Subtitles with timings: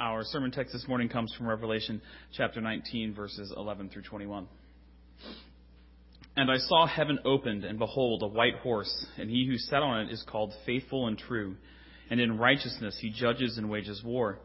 [0.00, 2.00] Our sermon text this morning comes from Revelation
[2.36, 4.48] chapter 19, verses 11 through 21.
[6.36, 10.00] And I saw heaven opened, and behold, a white horse, and he who sat on
[10.00, 11.56] it is called Faithful and True,
[12.10, 14.38] and in righteousness he judges and wages war.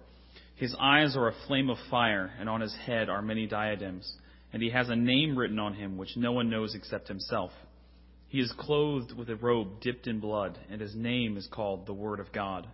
[0.56, 4.12] His eyes are a flame of fire, and on his head are many diadems,
[4.54, 7.52] and he has a name written on him which no one knows except himself.
[8.28, 11.94] He is clothed with a robe dipped in blood, and his name is called the
[11.94, 12.68] Word of God.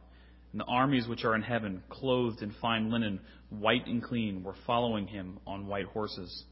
[0.53, 4.55] And the armies which are in heaven, clothed in fine linen, white and clean, were
[4.67, 6.45] following him on white horses.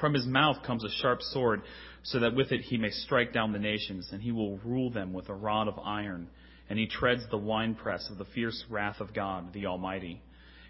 [0.00, 1.60] From his mouth comes a sharp sword,
[2.02, 5.12] so that with it he may strike down the nations, and he will rule them
[5.12, 6.28] with a rod of iron.
[6.70, 10.22] And he treads the winepress of the fierce wrath of God, the Almighty.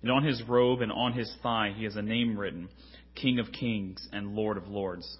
[0.02, 2.68] And on his robe and on his thigh he has a name written,
[3.14, 5.18] King of Kings and Lord of Lords.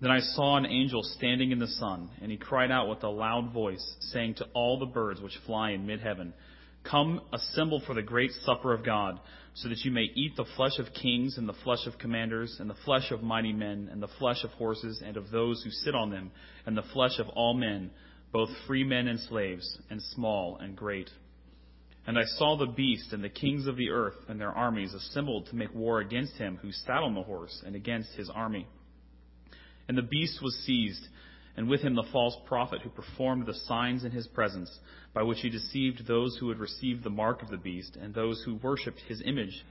[0.00, 3.08] Then I saw an angel standing in the sun, and he cried out with a
[3.08, 6.34] loud voice, saying to all the birds which fly in mid heaven,
[6.82, 9.18] Come, assemble for the great supper of God
[9.54, 12.68] so that you may eat the flesh of kings and the flesh of commanders and
[12.68, 15.94] the flesh of mighty men and the flesh of horses and of those who sit
[15.94, 16.32] on them
[16.66, 17.90] and the flesh of all men,
[18.32, 21.08] both free men and slaves, and small and great.
[22.06, 25.46] And I saw the beast and the kings of the earth and their armies assembled
[25.46, 28.66] to make war against him who sat on the horse and against his army.
[29.88, 31.06] And the beast was seized
[31.56, 34.70] and with him the false prophet who performed the signs in his presence,
[35.12, 38.42] by which he deceived those who had received the mark of the beast and those
[38.44, 39.64] who worshipped his image.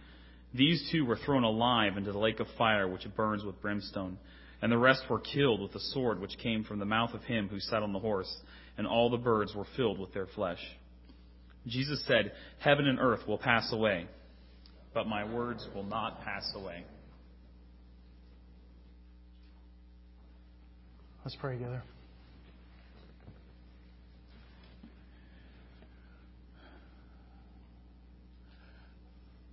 [0.54, 4.18] These two were thrown alive into the lake of fire which burns with brimstone,
[4.62, 7.50] and the rest were killed with the sword which came from the mouth of him
[7.50, 8.34] who sat on the horse,
[8.78, 10.60] and all the birds were filled with their flesh.
[11.68, 14.08] Jesus said, Heaven and earth will pass away,
[14.94, 16.86] but my words will not pass away.
[21.26, 21.82] Let's pray together.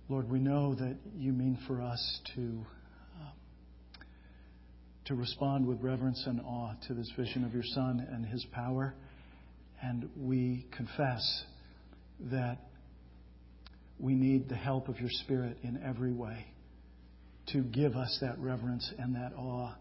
[0.09, 2.65] Lord, we know that you mean for us to
[3.21, 4.03] uh,
[5.05, 8.93] to respond with reverence and awe to this vision of your Son and his power,
[9.81, 11.45] and we confess
[12.31, 12.57] that
[13.97, 16.47] we need the help of your Spirit in every way
[17.53, 19.73] to give us that reverence and that awe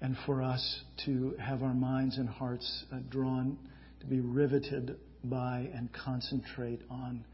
[0.00, 3.58] and for us to have our minds and hearts uh, drawn
[4.00, 7.24] to be riveted by and concentrate on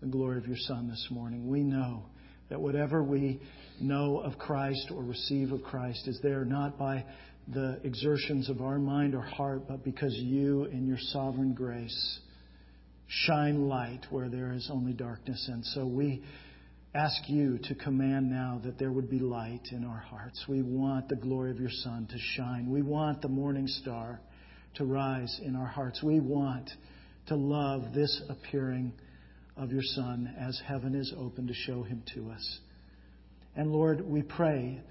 [0.00, 1.48] the glory of your Son this morning.
[1.48, 2.04] We know
[2.50, 3.40] that whatever we
[3.80, 7.04] know of Christ or receive of Christ is there not by
[7.48, 12.20] the exertions of our mind or heart, but because you, in your sovereign grace,
[13.08, 15.48] shine light where there is only darkness.
[15.50, 16.22] And so we
[16.94, 20.44] ask you to command now that there would be light in our hearts.
[20.46, 22.70] We want the glory of your Son to shine.
[22.70, 24.20] We want the morning star
[24.74, 26.02] to rise in our hearts.
[26.02, 26.70] We want
[27.28, 28.92] to love this appearing
[29.56, 32.58] of your Son as heaven is open to show him to us.
[33.56, 34.82] And Lord, we pray,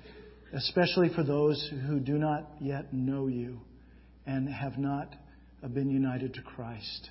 [0.53, 3.59] especially for those who do not yet know you
[4.25, 5.15] and have not
[5.71, 7.09] been united to Christ.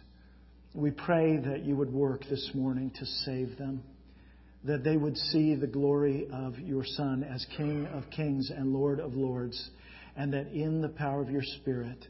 [0.74, 3.84] We pray that you would work this morning to save them
[4.64, 9.00] that they would see the glory of your Son as King of kings and Lord
[9.00, 9.70] of lords,
[10.16, 12.06] and that in the power of your Spirit,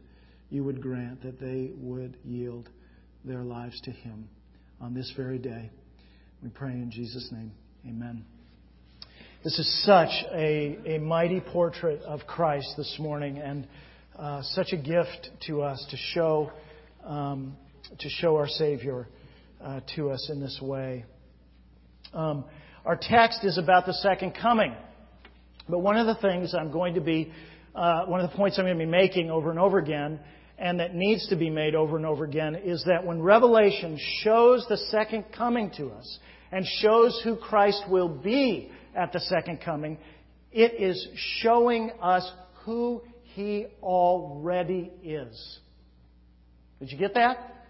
[0.50, 2.68] you would grant that they would yield
[3.24, 4.28] their lives to Him
[4.80, 5.70] on this very day.
[6.42, 7.52] We pray in Jesus' name.
[7.86, 8.24] Amen.
[9.44, 13.66] This is such a, a mighty portrait of Christ this morning, and
[14.18, 16.50] uh, such a gift to us to show,
[17.04, 17.56] um,
[17.98, 19.08] to show our Savior
[19.62, 21.04] uh, to us in this way.
[22.12, 22.44] Um,
[22.84, 24.74] our text is about the second coming.
[25.68, 27.32] But one of the things I'm going to be,
[27.74, 30.18] uh, one of the points I'm going to be making over and over again,
[30.58, 34.66] and that needs to be made over and over again, is that when Revelation shows
[34.68, 36.18] the second coming to us
[36.50, 39.98] and shows who Christ will be at the second coming,
[40.50, 41.06] it is
[41.40, 42.30] showing us
[42.64, 43.02] who
[43.34, 45.58] He already is.
[46.80, 47.66] Did you get that?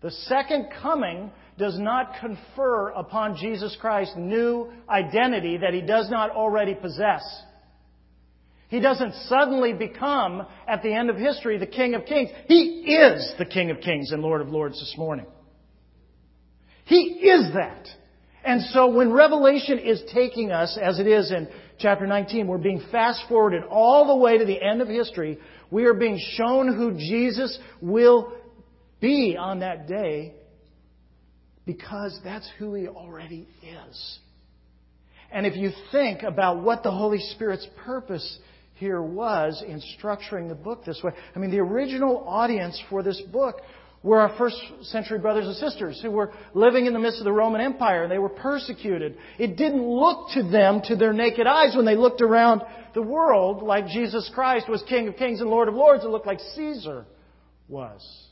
[0.00, 1.30] The second coming
[1.60, 7.22] does not confer upon Jesus Christ new identity that he does not already possess.
[8.68, 12.30] He doesn't suddenly become, at the end of history, the King of Kings.
[12.46, 15.26] He is the King of Kings and Lord of Lords this morning.
[16.86, 17.86] He is that.
[18.42, 21.46] And so when Revelation is taking us, as it is in
[21.78, 25.38] chapter 19, we're being fast forwarded all the way to the end of history.
[25.70, 28.32] We are being shown who Jesus will
[29.00, 30.36] be on that day
[31.72, 34.18] because that's who He already is.
[35.30, 38.38] And if you think about what the Holy Spirit's purpose
[38.74, 43.20] here was in structuring the book this way, I mean, the original audience for this
[43.32, 43.60] book
[44.02, 47.32] were our first century brothers and sisters who were living in the midst of the
[47.32, 49.16] Roman Empire and they were persecuted.
[49.38, 52.62] It didn't look to them, to their naked eyes, when they looked around
[52.94, 56.02] the world like Jesus Christ was King of Kings and Lord of Lords.
[56.02, 57.04] It looked like Caesar
[57.68, 58.29] was.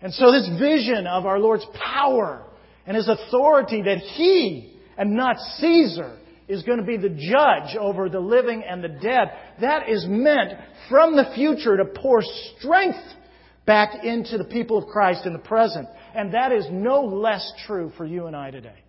[0.00, 2.44] And so this vision of our Lord's power
[2.86, 6.18] and His authority that He and not Caesar
[6.48, 9.30] is going to be the judge over the living and the dead,
[9.60, 10.52] that is meant
[10.88, 12.22] from the future to pour
[12.58, 12.98] strength
[13.66, 15.86] back into the people of Christ in the present.
[16.14, 18.82] And that is no less true for you and I today.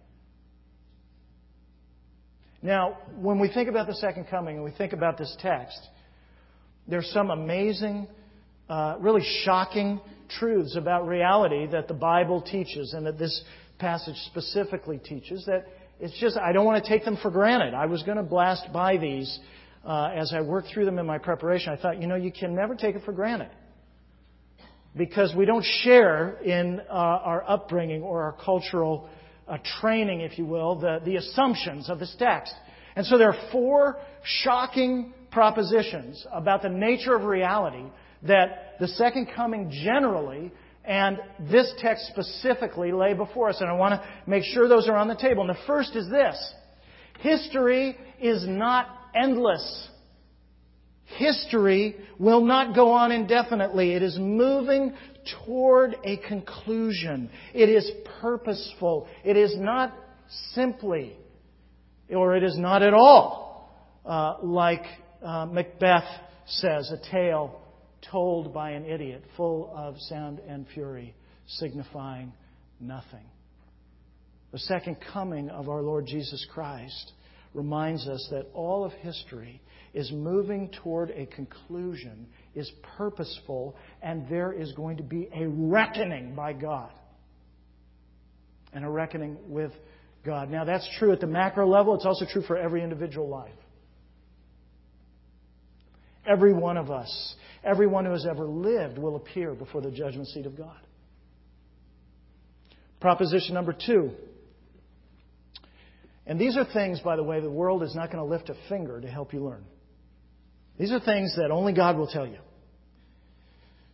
[2.62, 5.80] Now, when we think about the second coming and we think about this text,
[6.88, 8.08] there's some amazing,
[8.70, 13.44] uh, really shocking truths about reality that the Bible teaches and that this
[13.80, 15.66] passage specifically teaches that
[16.00, 17.74] it's just, I don't want to take them for granted.
[17.74, 19.40] I was going to blast by these
[19.86, 21.74] uh, as I worked through them in my preparation.
[21.74, 23.50] I thought, you know, you can never take it for granted
[24.96, 29.10] because we don't share in uh, our upbringing or our cultural
[29.48, 32.54] uh, training, if you will, the, the assumptions of this text.
[32.96, 37.86] And so there are four shocking propositions about the nature of reality
[38.24, 40.52] that the second coming generally
[40.86, 41.20] and
[41.52, 43.58] this text specifically lay before us.
[43.60, 45.42] And I want to make sure those are on the table.
[45.42, 46.54] And the first is this
[47.20, 49.90] history is not endless
[51.18, 53.94] history will not go on indefinitely.
[53.94, 54.94] It is moving
[55.46, 57.30] toward a conclusion.
[57.54, 57.90] It is
[58.22, 59.08] purposeful.
[59.24, 59.94] It is not
[60.54, 61.16] simply,
[62.10, 63.74] or it is not at all,
[64.06, 64.84] uh, like
[65.24, 66.08] uh, Macbeth
[66.46, 67.59] says, a tale
[68.12, 71.16] told by an idiot, full of sound and fury,
[71.48, 72.34] signifying
[72.80, 73.26] nothing.
[74.52, 77.14] The second coming of our Lord Jesus Christ
[77.54, 79.62] reminds us that all of history
[79.94, 86.36] is moving toward a conclusion, is purposeful, and there is going to be a reckoning
[86.36, 86.92] by God.
[88.72, 89.72] And a reckoning with
[90.24, 90.50] God.
[90.50, 93.52] Now, that's true at the macro level, it's also true for every individual life.
[96.26, 100.46] Every one of us, everyone who has ever lived, will appear before the judgment seat
[100.46, 100.80] of God.
[103.00, 104.12] Proposition number two
[106.30, 108.56] and these are things, by the way, the world is not going to lift a
[108.70, 109.66] finger to help you learn.
[110.78, 112.38] These are things that only God will tell you.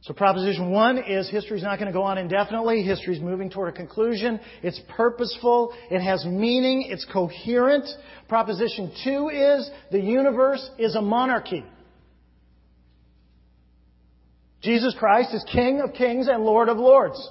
[0.02, 2.84] So proposition one is history is not going to go on indefinitely.
[2.84, 4.42] History is moving toward a conclusion.
[4.62, 5.74] It's purposeful.
[5.90, 6.88] It has meaning.
[6.90, 7.88] It's coherent.
[8.28, 11.64] Proposition two is the universe is a monarchy.
[14.66, 17.30] Jesus Christ is King of kings and Lord of lords.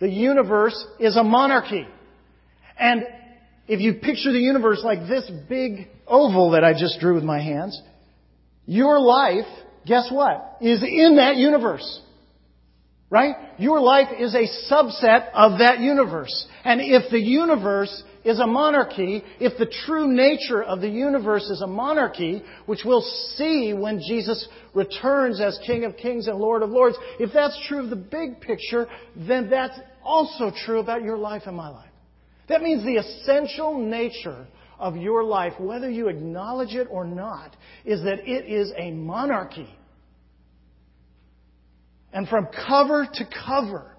[0.00, 1.86] The universe is a monarchy.
[2.78, 3.04] And
[3.68, 7.40] if you picture the universe like this big oval that I just drew with my
[7.40, 7.80] hands,
[8.66, 9.46] your life,
[9.86, 12.00] guess what, is in that universe.
[13.10, 13.34] Right?
[13.58, 16.46] Your life is a subset of that universe.
[16.64, 21.60] And if the universe is a monarchy, if the true nature of the universe is
[21.62, 23.04] a monarchy, which we'll
[23.36, 27.84] see when Jesus returns as King of Kings and Lord of Lords, if that's true
[27.84, 31.90] of the big picture, then that's also true about your life and my life.
[32.48, 34.46] That means the essential nature
[34.78, 39.68] of your life, whether you acknowledge it or not, is that it is a monarchy.
[42.12, 43.93] And from cover to cover,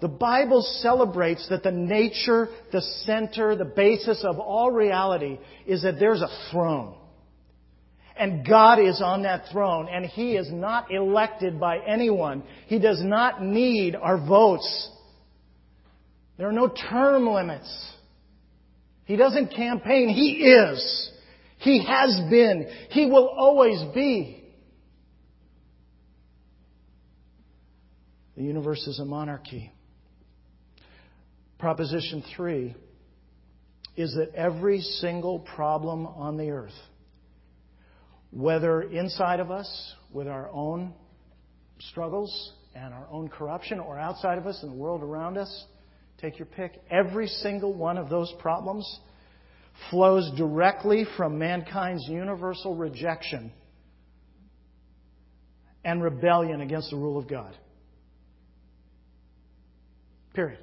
[0.00, 5.98] the Bible celebrates that the nature, the center, the basis of all reality is that
[5.98, 6.94] there's a throne.
[8.18, 12.42] And God is on that throne, and He is not elected by anyone.
[12.66, 14.90] He does not need our votes.
[16.36, 17.92] There are no term limits.
[19.04, 20.08] He doesn't campaign.
[20.08, 21.10] He is.
[21.58, 22.68] He has been.
[22.90, 24.44] He will always be.
[28.36, 29.72] The universe is a monarchy.
[31.58, 32.74] Proposition three
[33.96, 36.78] is that every single problem on the earth,
[38.30, 40.92] whether inside of us with our own
[41.78, 45.66] struggles and our own corruption, or outside of us in the world around us,
[46.18, 46.80] Take your pick.
[46.90, 49.00] Every single one of those problems
[49.90, 53.52] flows directly from mankind's universal rejection
[55.84, 57.54] and rebellion against the rule of God.
[60.34, 60.58] Period.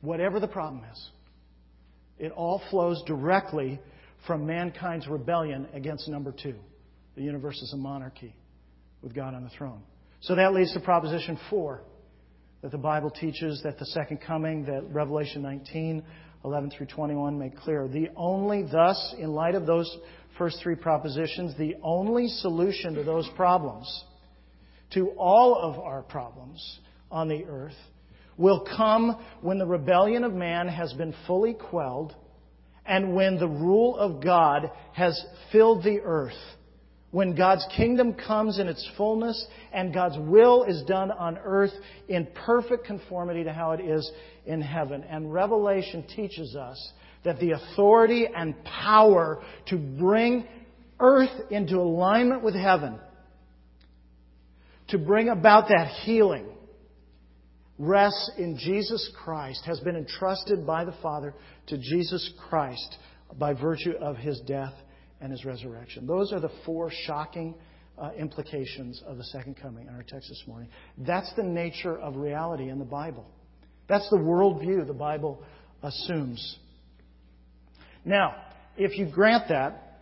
[0.00, 1.10] Whatever the problem is,
[2.18, 3.80] it all flows directly
[4.26, 6.56] from mankind's rebellion against number two.
[7.16, 8.34] The universe is a monarchy
[9.02, 9.82] with God on the throne.
[10.20, 11.82] So that leads to proposition four
[12.62, 16.02] that the Bible teaches that the second coming, that Revelation 19,
[16.44, 17.86] 11 through 21 make clear.
[17.86, 19.88] The only, thus, in light of those
[20.36, 24.04] first three propositions, the only solution to those problems
[24.94, 26.78] to all of our problems
[27.10, 27.76] on the earth
[28.38, 32.14] will come when the rebellion of man has been fully quelled
[32.86, 36.32] and when the rule of God has filled the earth.
[37.10, 41.72] When God's kingdom comes in its fullness and God's will is done on earth
[42.08, 44.10] in perfect conformity to how it is
[44.46, 45.04] in heaven.
[45.08, 46.92] And Revelation teaches us
[47.24, 50.46] that the authority and power to bring
[51.00, 52.98] earth into alignment with heaven,
[54.88, 56.46] to bring about that healing,
[57.78, 61.34] rests in Jesus Christ, has been entrusted by the Father
[61.68, 62.96] to Jesus Christ
[63.38, 64.74] by virtue of his death
[65.20, 66.06] and his resurrection.
[66.06, 67.54] Those are the four shocking
[67.96, 70.68] uh, implications of the second coming in our text this morning.
[70.98, 73.26] That's the nature of reality in the Bible.
[73.88, 75.42] That's the worldview the Bible
[75.82, 76.58] assumes.
[78.04, 78.34] Now,
[78.76, 80.00] if you grant that,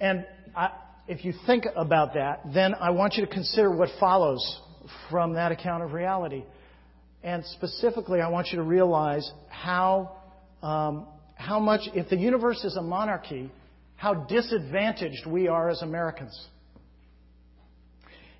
[0.00, 0.70] and I,
[1.08, 4.60] if you think about that, then I want you to consider what follows
[5.10, 6.44] from that account of reality.
[7.22, 10.16] And specifically, I want you to realize how,
[10.62, 13.50] um, how much, if the universe is a monarchy,
[13.96, 16.48] how disadvantaged we are as Americans.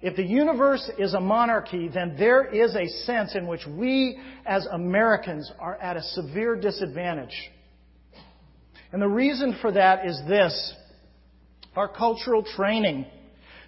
[0.03, 4.67] If the universe is a monarchy, then there is a sense in which we as
[4.67, 7.35] Americans are at a severe disadvantage.
[8.93, 10.75] And the reason for that is this
[11.75, 13.07] our cultural training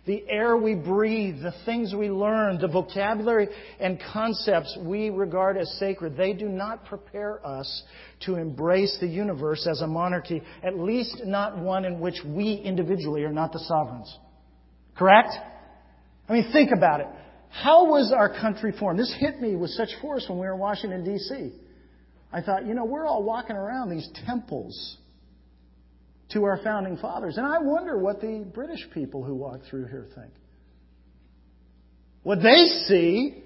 [0.08, 3.46] the air we breathe, the things we learn, the vocabulary
[3.78, 7.82] and concepts we regard as sacred, they do not prepare us
[8.20, 13.22] to embrace the universe as a monarchy, at least not one in which we individually
[13.22, 14.18] are not the sovereigns.
[14.96, 15.28] Correct?
[16.26, 17.06] I mean, think about it.
[17.50, 18.98] How was our country formed?
[18.98, 21.52] This hit me with such force when we were in Washington, D.C.
[22.32, 24.96] I thought, you know, we're all walking around these temples
[26.30, 27.36] to our founding fathers.
[27.36, 30.32] And I wonder what the British people who walk through here think.
[32.22, 33.42] What they see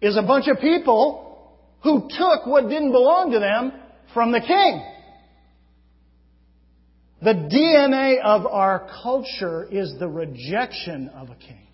[0.00, 3.72] is a bunch of people who took what didn't belong to them
[4.14, 4.92] from the king.
[7.22, 11.66] The DNA of our culture is the rejection of a king.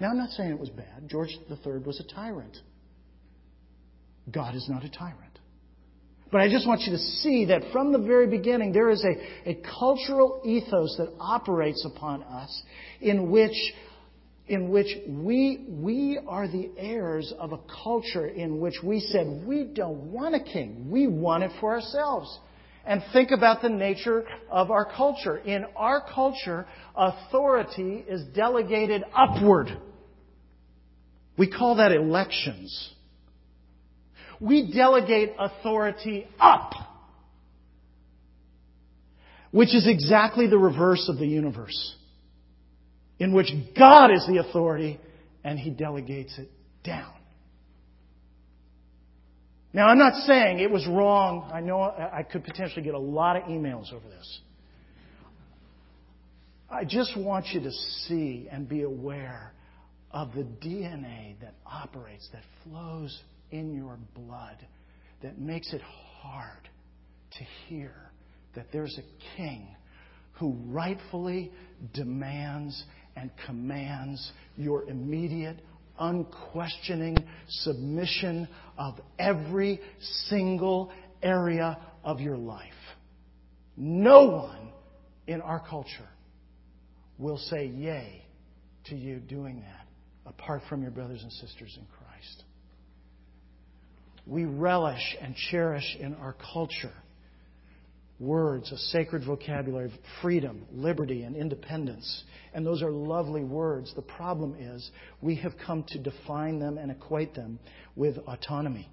[0.00, 1.08] Now, I'm not saying it was bad.
[1.08, 2.56] George III was a tyrant.
[4.30, 5.31] God is not a tyrant.
[6.32, 9.50] But I just want you to see that from the very beginning, there is a,
[9.50, 12.62] a cultural ethos that operates upon us
[13.02, 13.74] in which,
[14.48, 19.64] in which we, we are the heirs of a culture in which we said, we
[19.64, 20.90] don't want a king.
[20.90, 22.34] We want it for ourselves.
[22.86, 25.36] And think about the nature of our culture.
[25.36, 29.68] In our culture, authority is delegated upward.
[31.36, 32.94] We call that elections
[34.42, 36.72] we delegate authority up,
[39.52, 41.94] which is exactly the reverse of the universe,
[43.20, 44.98] in which God is the authority
[45.44, 46.50] and He delegates it
[46.82, 47.12] down.
[49.72, 51.48] Now, I'm not saying it was wrong.
[51.54, 54.40] I know I could potentially get a lot of emails over this.
[56.68, 59.52] I just want you to see and be aware
[60.10, 63.18] of the DNA that operates, that flows
[63.52, 64.56] in your blood
[65.22, 65.80] that makes it
[66.20, 66.68] hard
[67.38, 67.94] to hear
[68.56, 69.68] that there's a king
[70.32, 71.52] who rightfully
[71.94, 72.82] demands
[73.14, 75.60] and commands your immediate,
[75.98, 77.16] unquestioning
[77.48, 79.80] submission of every
[80.28, 80.90] single
[81.22, 82.72] area of your life.
[83.76, 84.70] No one
[85.26, 86.08] in our culture
[87.18, 88.24] will say yay
[88.86, 89.86] to you doing that
[90.26, 92.01] apart from your brothers and sisters in Christ
[94.26, 96.92] we relish and cherish in our culture
[98.22, 102.24] words, a sacred vocabulary of freedom, liberty, and independence.
[102.54, 103.92] And those are lovely words.
[103.94, 107.58] The problem is we have come to define them and equate them
[107.96, 108.88] with autonomy,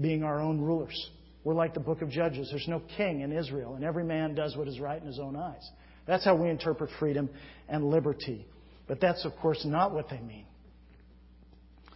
[0.00, 1.10] being our own rulers.
[1.44, 2.48] We're like the book of Judges.
[2.50, 5.34] There's no king in Israel, and every man does what is right in his own
[5.34, 5.68] eyes.
[6.06, 7.30] That's how we interpret freedom
[7.68, 8.46] and liberty.
[8.86, 10.44] But that's, of course, not what they mean.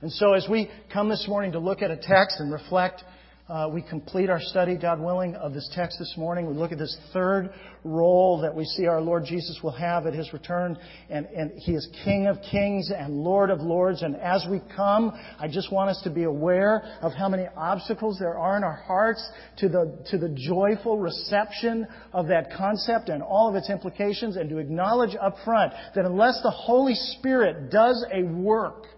[0.03, 3.03] And so, as we come this morning to look at a text and reflect,
[3.49, 6.47] uh, we complete our study, God willing, of this text this morning.
[6.47, 7.49] We look at this third
[7.83, 10.77] role that we see our Lord Jesus will have at His return.
[11.09, 14.03] And, and He is King of kings and Lord of lords.
[14.03, 18.19] And as we come, I just want us to be aware of how many obstacles
[18.19, 19.27] there are in our hearts
[19.59, 24.51] to the, to the joyful reception of that concept and all of its implications and
[24.51, 28.89] to acknowledge up front that unless the Holy Spirit does a work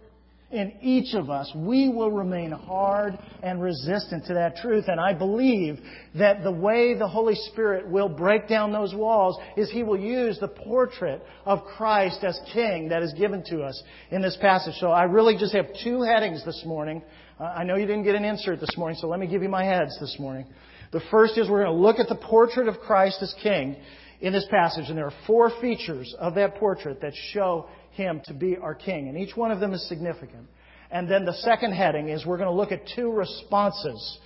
[0.50, 4.86] in each of us, we will remain hard and resistant to that truth.
[4.88, 5.78] And I believe
[6.14, 10.38] that the way the Holy Spirit will break down those walls is He will use
[10.40, 14.74] the portrait of Christ as King that is given to us in this passage.
[14.80, 17.02] So I really just have two headings this morning.
[17.38, 19.50] Uh, I know you didn't get an insert this morning, so let me give you
[19.50, 20.46] my heads this morning.
[20.92, 23.76] The first is we're going to look at the portrait of Christ as King
[24.22, 28.32] in this passage, and there are four features of that portrait that show him to
[28.32, 29.08] be our king.
[29.08, 30.46] And each one of them is significant.
[30.90, 34.18] And then the second heading is we're going to look at two responses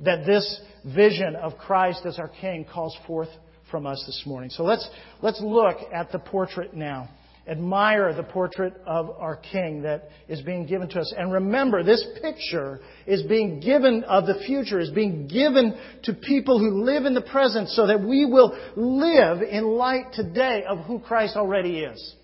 [0.00, 3.28] that this vision of Christ as our king calls forth
[3.70, 4.50] from us this morning.
[4.50, 4.88] So let's,
[5.22, 7.08] let's look at the portrait now.
[7.46, 11.14] Admire the portrait of our king that is being given to us.
[11.16, 16.58] And remember, this picture is being given of the future, is being given to people
[16.58, 20.98] who live in the present so that we will live in light today of who
[20.98, 22.14] Christ already is.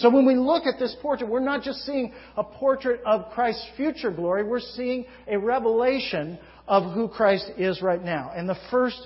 [0.00, 3.66] So when we look at this portrait, we're not just seeing a portrait of Christ's
[3.76, 6.38] future glory, we're seeing a revelation
[6.68, 8.30] of who Christ is right now.
[8.34, 9.00] And the first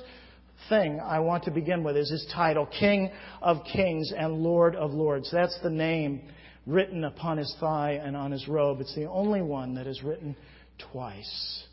[0.69, 4.91] thing I want to begin with is his title, King of Kings and Lord of
[4.91, 5.31] Lords.
[5.33, 6.29] That's the name
[6.67, 8.83] written upon his thigh and on his robe.
[8.83, 10.37] It's the only one that is written
[10.93, 11.65] twice.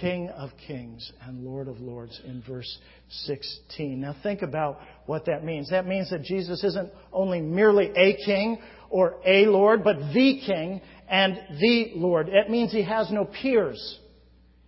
[0.00, 2.78] King of Kings and Lord of Lords in verse
[3.12, 4.00] 16.
[4.00, 5.70] Now think about what that means.
[5.70, 8.58] That means that Jesus isn't only merely a king
[8.90, 12.28] or a Lord, but the King and the Lord.
[12.28, 13.98] It means he has no peers.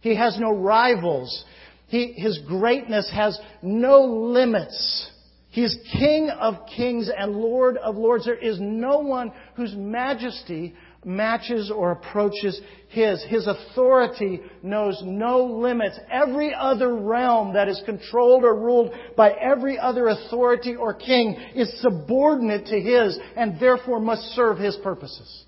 [0.01, 1.45] He has no rivals.
[1.89, 5.11] He, his greatness has no limits.
[5.51, 8.25] He is King of kings and Lord of lords.
[8.25, 13.23] There is no one whose majesty matches or approaches his.
[13.25, 15.99] His authority knows no limits.
[16.11, 21.81] Every other realm that is controlled or ruled by every other authority or king is
[21.81, 25.45] subordinate to his and therefore must serve his purposes.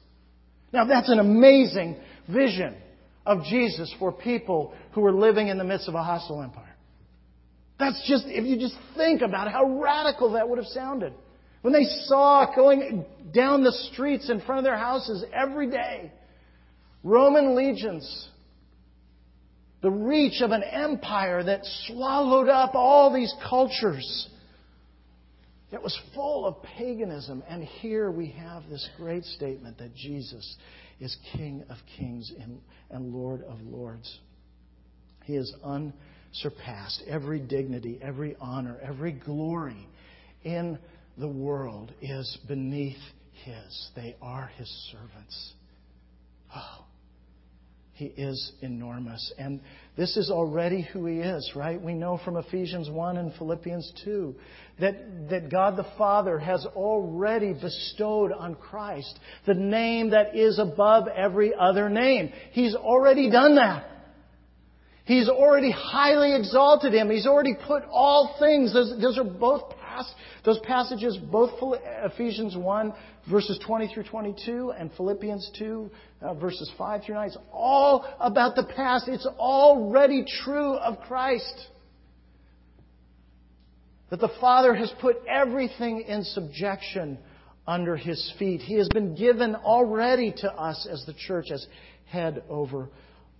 [0.73, 1.97] Now that's an amazing
[2.29, 2.77] vision
[3.25, 6.77] of Jesus for people who are living in the midst of a hostile empire.
[7.79, 11.13] That's just, if you just think about how radical that would have sounded.
[11.67, 13.05] When they saw going
[13.35, 16.13] down the streets in front of their houses every day,
[17.03, 18.29] Roman legions,
[19.83, 24.29] the reach of an empire that swallowed up all these cultures,
[25.73, 27.43] that was full of paganism.
[27.49, 30.57] And here we have this great statement that Jesus
[31.01, 32.31] is King of kings
[32.93, 34.21] and, Lord of lords.
[35.25, 37.03] He is unsurpassed.
[37.09, 39.89] Every dignity, every honor, every glory
[40.45, 40.79] in
[41.19, 42.97] the world is beneath
[43.45, 43.91] his.
[43.95, 45.55] They are his servants.
[46.55, 46.85] Oh,
[47.97, 49.33] he is enormous.
[49.39, 49.61] And
[49.97, 51.81] this is already who he is, right?
[51.81, 54.35] We know from Ephesians 1 and Philippians 2
[54.81, 61.09] that, that God the Father has already bestowed on Christ the name that is above
[61.09, 62.33] every other name.
[62.53, 63.87] He's already done that.
[65.07, 67.09] He's already highly exalted him.
[67.09, 68.75] He's already put all things.
[68.75, 69.73] Those, those are both
[70.45, 71.51] those passages, both
[72.05, 72.93] Ephesians 1,
[73.31, 75.91] verses 20 through 22, and Philippians 2,
[76.23, 77.27] uh, verses 5 through 9.
[77.27, 79.09] It's all about the past.
[79.09, 81.67] It's already true of Christ.
[84.11, 87.19] That the Father has put everything in subjection
[87.67, 88.61] under His feet.
[88.61, 91.67] He has been given already to us as the church as
[92.07, 92.89] head over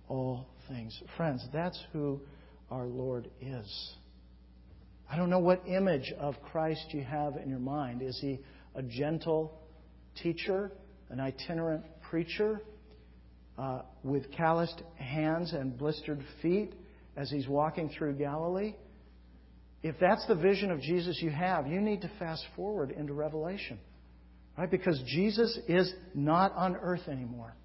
[0.09, 1.01] all things.
[1.15, 2.19] Friends, that's who
[2.69, 3.95] our Lord is.
[5.09, 8.01] I don't know what image of Christ you have in your mind.
[8.01, 8.39] Is he
[8.75, 9.61] a gentle
[10.21, 10.71] teacher,
[11.09, 12.61] an itinerant preacher
[13.57, 16.73] uh, with calloused hands and blistered feet
[17.15, 18.75] as he's walking through Galilee?
[19.83, 23.79] If that's the vision of Jesus you have, you need to fast forward into Revelation.
[24.57, 24.69] Right?
[24.69, 27.55] Because Jesus is not on earth anymore.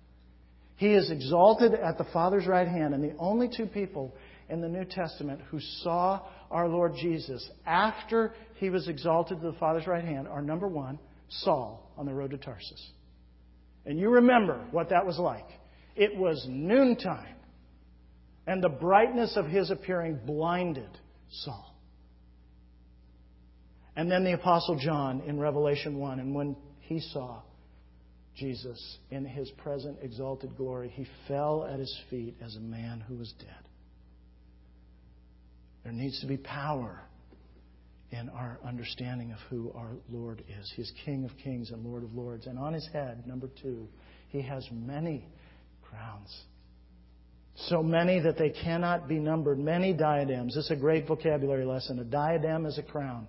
[0.77, 4.15] He is exalted at the Father's right hand, and the only two people
[4.49, 6.21] in the New Testament who saw
[6.53, 10.99] our Lord Jesus after he was exalted to the Father's right hand are number one,
[11.29, 12.91] Saul on the road to Tarsus.
[13.85, 15.47] And you remember what that was like.
[15.97, 17.37] It was noontime,
[18.47, 20.89] and the brightness of his appearing blinded
[21.31, 21.75] Saul.
[23.95, 27.43] And then the Apostle John in Revelation 1, and when he saw
[28.37, 33.17] Jesus in his present exalted glory, he fell at his feet as a man who
[33.17, 33.69] was dead.
[35.85, 37.01] There needs to be power
[38.11, 40.73] in our understanding of who our Lord is.
[40.77, 42.47] He's King of kings and Lord of lords.
[42.47, 43.89] And on his head, number two,
[44.29, 45.27] he has many
[45.83, 46.31] crowns.
[47.55, 49.59] So many that they cannot be numbered.
[49.59, 50.55] Many diadems.
[50.55, 51.99] This is a great vocabulary lesson.
[51.99, 53.29] A diadem is a crown.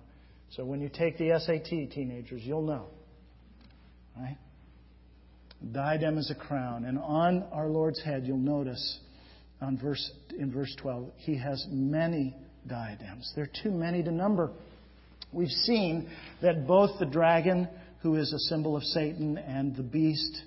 [0.50, 2.86] So when you take the SAT, teenagers, you'll know.
[4.16, 4.38] Right?
[5.72, 6.84] Diadem is a crown.
[6.84, 8.98] And on our Lord's head, you'll notice
[9.60, 12.36] on verse, in verse 12, he has many
[12.66, 13.32] diadems.
[13.34, 14.50] There are too many to number.
[15.32, 16.10] We've seen
[16.42, 17.68] that both the dragon,
[18.00, 20.42] who is a symbol of Satan, and the beast,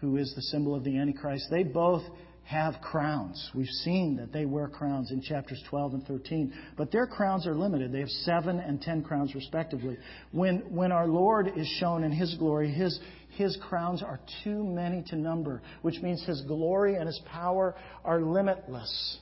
[0.00, 2.02] who is the symbol of the Antichrist, they both
[2.44, 3.50] have crowns.
[3.54, 7.54] We've seen that they wear crowns in chapters 12 and 13, but their crowns are
[7.54, 7.90] limited.
[7.90, 9.96] They have seven and ten crowns respectively.
[10.32, 12.98] When, when our Lord is shown in His glory, His,
[13.30, 17.74] His crowns are too many to number, which means His glory and His power
[18.04, 19.18] are limitless.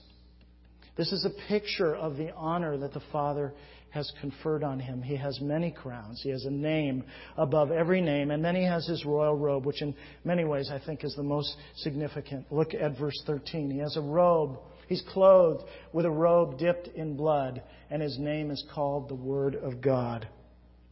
[0.97, 3.55] This is a picture of the honor that the Father
[3.91, 5.03] has conferred on him.
[5.03, 6.21] He has many crowns.
[6.23, 7.05] He has a name
[7.37, 8.31] above every name.
[8.31, 11.23] And then he has his royal robe, which in many ways I think is the
[11.23, 12.51] most significant.
[12.51, 13.71] Look at verse 13.
[13.71, 14.59] He has a robe.
[14.89, 19.55] He's clothed with a robe dipped in blood, and his name is called the Word
[19.55, 20.27] of God.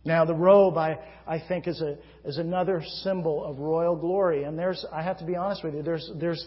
[0.04, 4.44] Now, the robe, I, I think, is, a, is another symbol of royal glory.
[4.44, 6.46] And there's, I have to be honest with you, there's, there's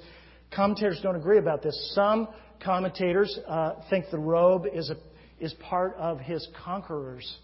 [0.56, 1.92] commentators don't agree about this.
[1.94, 2.28] Some
[2.62, 4.98] commentators uh, think the robe is a
[5.39, 7.38] is part of his conqueror's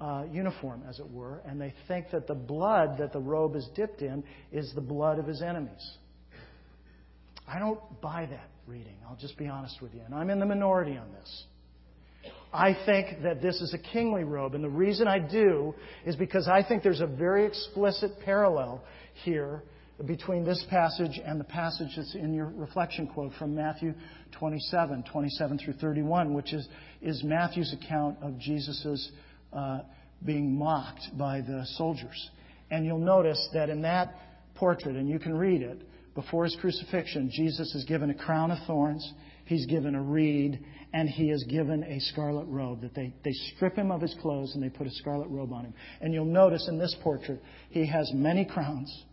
[0.00, 3.66] uh, uniform, as it were, and they think that the blood that the robe is
[3.74, 5.96] dipped in is the blood of his enemies.
[7.46, 10.46] I don't buy that reading, I'll just be honest with you, and I'm in the
[10.46, 11.44] minority on this.
[12.52, 16.48] I think that this is a kingly robe, and the reason I do is because
[16.48, 18.82] I think there's a very explicit parallel
[19.24, 19.62] here
[20.06, 23.94] between this passage and the passage that's in your reflection quote from Matthew
[24.32, 26.66] 27, 27 through 31, which is,
[27.02, 29.10] is Matthew's account of Jesus'
[29.52, 29.80] uh,
[30.24, 32.30] being mocked by the soldiers.
[32.70, 34.14] And you'll notice that in that
[34.54, 35.82] portrait, and you can read it,
[36.14, 39.12] before his crucifixion, Jesus is given a crown of thorns,
[39.44, 42.80] he's given a reed, and he is given a scarlet robe.
[42.82, 45.66] That they, they strip him of his clothes and they put a scarlet robe on
[45.66, 45.74] him.
[46.00, 49.04] And you'll notice in this portrait, he has many crowns.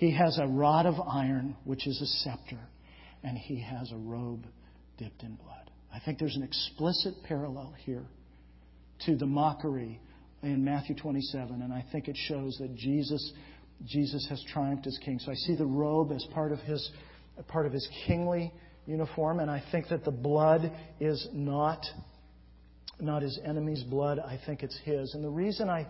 [0.00, 2.58] He has a rod of iron, which is a scepter,
[3.22, 4.46] and he has a robe
[4.96, 5.70] dipped in blood.
[5.92, 8.06] I think there's an explicit parallel here
[9.04, 10.00] to the mockery
[10.42, 13.34] in Matthew 27, and I think it shows that Jesus,
[13.84, 15.18] Jesus has triumphed as king.
[15.18, 16.90] So I see the robe as part of his,
[17.48, 18.54] part of his kingly
[18.86, 21.84] uniform, and I think that the blood is not,
[22.98, 24.18] not his enemy's blood.
[24.18, 25.12] I think it's his.
[25.12, 25.86] And the reason I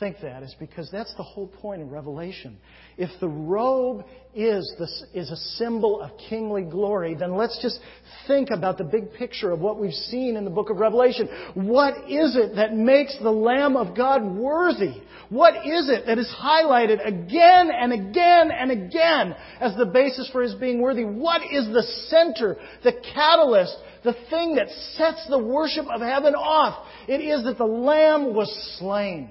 [0.00, 2.58] think that is because that's the whole point of Revelation.
[2.96, 4.04] If the robe
[4.34, 4.72] is,
[5.14, 7.78] is a symbol of kingly glory, then let's just
[8.26, 11.28] think about the big picture of what we've seen in the book of Revelation.
[11.54, 15.00] What is it that makes the Lamb of God worthy?
[15.28, 20.42] What is it that is highlighted again and again and again as the basis for
[20.42, 21.04] his being worthy?
[21.04, 26.84] What is the center, the catalyst, the thing that sets the worship of heaven off?
[27.06, 29.30] It is that the Lamb was slain.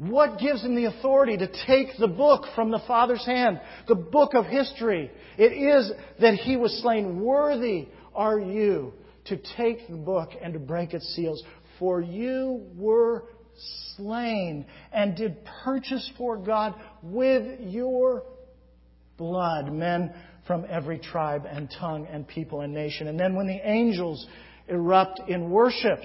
[0.00, 4.32] What gives him the authority to take the book from the Father's hand, the book
[4.32, 5.10] of history?
[5.36, 7.20] It is that he was slain.
[7.20, 8.94] Worthy are you
[9.26, 11.42] to take the book and to break its seals,
[11.78, 13.24] for you were
[13.96, 18.22] slain and did purchase for God with your
[19.18, 20.14] blood men
[20.46, 23.06] from every tribe and tongue and people and nation.
[23.06, 24.26] And then when the angels
[24.66, 25.98] erupt in worship,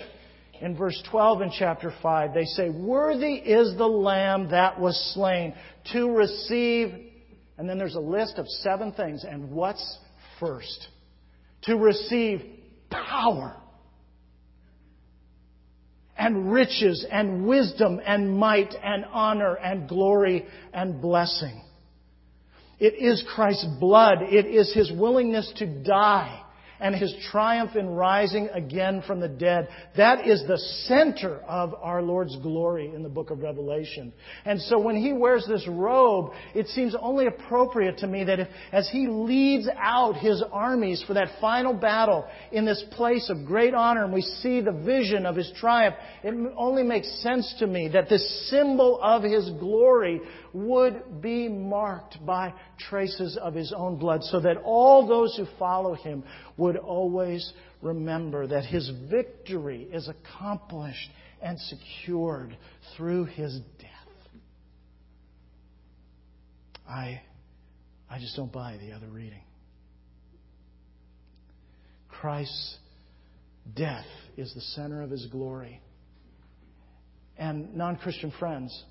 [0.62, 5.54] in verse 12 in chapter 5, they say, Worthy is the Lamb that was slain
[5.92, 6.94] to receive.
[7.58, 9.24] And then there's a list of seven things.
[9.24, 9.98] And what's
[10.40, 10.88] first?
[11.64, 12.42] To receive
[12.90, 13.56] power
[16.18, 21.62] and riches and wisdom and might and honor and glory and blessing.
[22.80, 24.20] It is Christ's blood.
[24.22, 26.45] It is His willingness to die
[26.86, 29.68] and his triumph in rising again from the dead.
[29.98, 34.14] That is the center of our Lord's glory in the book of Revelation.
[34.46, 38.48] And so when he wears this robe, it seems only appropriate to me that if,
[38.72, 43.74] as he leads out his armies for that final battle in this place of great
[43.74, 47.88] honor, and we see the vision of his triumph, it only makes sense to me
[47.88, 50.22] that this symbol of his glory
[50.56, 55.94] would be marked by traces of his own blood so that all those who follow
[55.94, 56.24] him
[56.56, 61.10] would always remember that his victory is accomplished
[61.42, 62.56] and secured
[62.96, 63.90] through his death.
[66.88, 67.22] I,
[68.10, 69.42] I just don't buy the other reading.
[72.08, 72.78] Christ's
[73.76, 74.06] death
[74.38, 75.82] is the center of his glory.
[77.38, 78.86] And non Christian friends,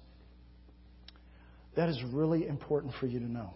[1.76, 3.54] that is really important for you to know.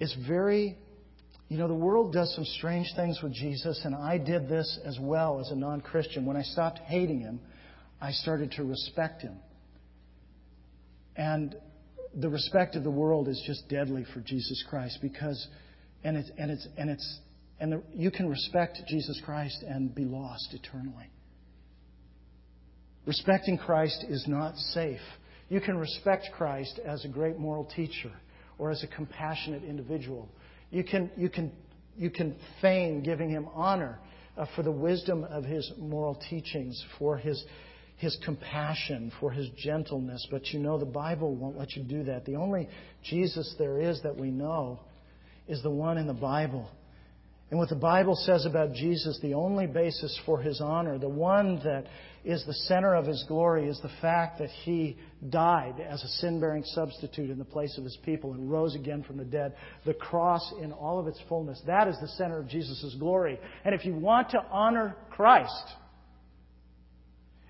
[0.00, 0.76] It's very,
[1.48, 4.98] you know, the world does some strange things with Jesus, and I did this as
[5.00, 6.26] well as a non Christian.
[6.26, 7.40] When I stopped hating him,
[8.00, 9.36] I started to respect him.
[11.16, 11.54] And
[12.14, 15.46] the respect of the world is just deadly for Jesus Christ because,
[16.02, 17.18] and it's, and it's, and it's,
[17.60, 21.10] and the, you can respect Jesus Christ and be lost eternally.
[23.06, 25.00] Respecting Christ is not safe.
[25.48, 28.12] You can respect Christ as a great moral teacher
[28.58, 30.28] or as a compassionate individual.
[30.70, 31.52] You can, you can,
[31.96, 33.98] you can feign giving him honor
[34.36, 37.44] uh, for the wisdom of his moral teachings, for his,
[37.96, 40.26] his compassion, for his gentleness.
[40.30, 42.24] But you know, the Bible won't let you do that.
[42.24, 42.68] The only
[43.04, 44.80] Jesus there is that we know
[45.46, 46.70] is the one in the Bible
[47.54, 51.60] and what the Bible says about Jesus, the only basis for his honor, the one
[51.62, 51.86] that
[52.24, 54.96] is the center of his glory, is the fact that he
[55.30, 59.04] died as a sin bearing substitute in the place of his people and rose again
[59.04, 59.54] from the dead.
[59.86, 61.62] The cross in all of its fullness.
[61.64, 63.38] That is the center of Jesus' glory.
[63.64, 65.76] And if you want to honor Christ,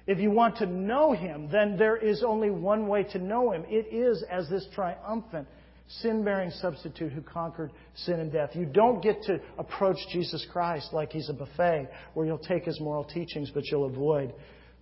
[0.07, 3.65] if you want to know him, then there is only one way to know him.
[3.69, 5.49] It is as this triumphant
[5.87, 8.51] sin bearing substitute who conquered sin and death.
[8.55, 12.81] You don't get to approach Jesus Christ like he's a buffet where you'll take his
[12.81, 14.33] moral teachings, but you'll avoid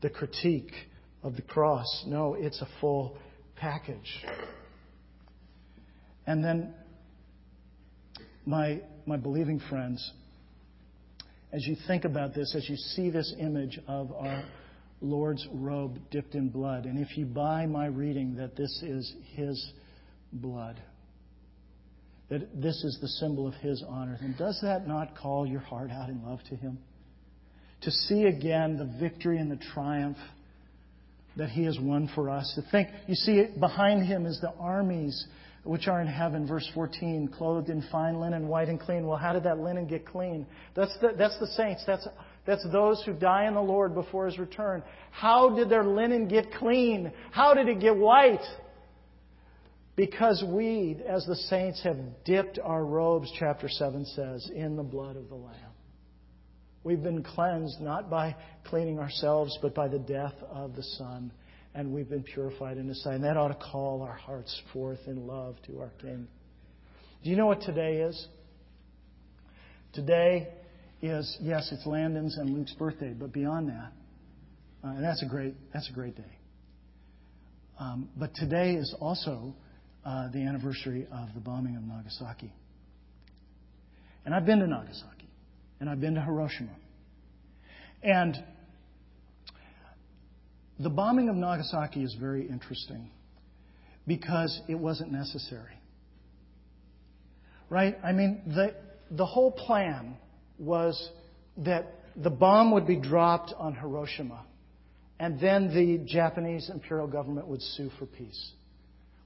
[0.00, 0.72] the critique
[1.22, 2.04] of the cross.
[2.06, 3.16] No, it's a full
[3.56, 4.24] package.
[6.26, 6.74] And then,
[8.46, 10.12] my, my believing friends,
[11.52, 14.44] as you think about this, as you see this image of our
[15.00, 19.72] Lord's robe dipped in blood, and if you buy my reading that this is his
[20.32, 20.80] blood,
[22.32, 25.90] that this is the symbol of His honor, then does that not call your heart
[25.90, 26.78] out in love to Him?
[27.82, 30.16] To see again the victory and the triumph
[31.36, 32.50] that He has won for us.
[32.54, 35.26] To think, you see, behind Him is the armies
[35.64, 39.06] which are in heaven, verse 14, clothed in fine linen, white and clean.
[39.06, 40.46] Well, how did that linen get clean?
[40.74, 41.84] That's the, that's the saints.
[41.86, 42.08] That's,
[42.46, 44.82] that's those who die in the Lord before His return.
[45.10, 47.12] How did their linen get clean?
[47.30, 48.40] How did it get white?
[49.94, 55.16] Because we, as the saints, have dipped our robes, chapter 7 says, in the blood
[55.16, 55.56] of the Lamb.
[56.82, 61.30] We've been cleansed not by cleaning ourselves, but by the death of the Son.
[61.74, 63.16] And we've been purified in His sight.
[63.16, 66.26] And that ought to call our hearts forth in love to our King.
[67.22, 68.26] Do you know what today is?
[69.92, 70.48] Today
[71.02, 73.92] is, yes, it's Landon's and Luke's birthday, but beyond that,
[74.82, 76.38] uh, and that's a great, that's a great day.
[77.78, 79.54] Um, but today is also
[80.04, 82.52] uh, the anniversary of the bombing of Nagasaki.
[84.24, 85.28] And I've been to Nagasaki,
[85.80, 86.74] and I've been to Hiroshima.
[88.02, 88.36] And
[90.78, 93.10] the bombing of Nagasaki is very interesting
[94.06, 95.78] because it wasn't necessary.
[97.70, 97.96] Right?
[98.04, 98.74] I mean, the,
[99.10, 100.16] the whole plan
[100.58, 101.10] was
[101.58, 104.44] that the bomb would be dropped on Hiroshima,
[105.18, 108.52] and then the Japanese imperial government would sue for peace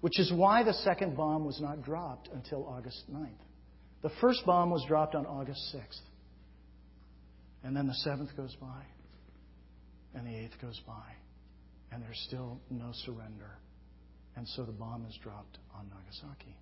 [0.00, 3.30] which is why the second bomb was not dropped until August 9th.
[4.02, 6.00] The first bomb was dropped on August 6th.
[7.64, 8.82] And then the 7th goes by,
[10.14, 11.14] and the 8th goes by,
[11.90, 13.58] and there's still no surrender.
[14.36, 16.56] And so the bomb is dropped on Nagasaki.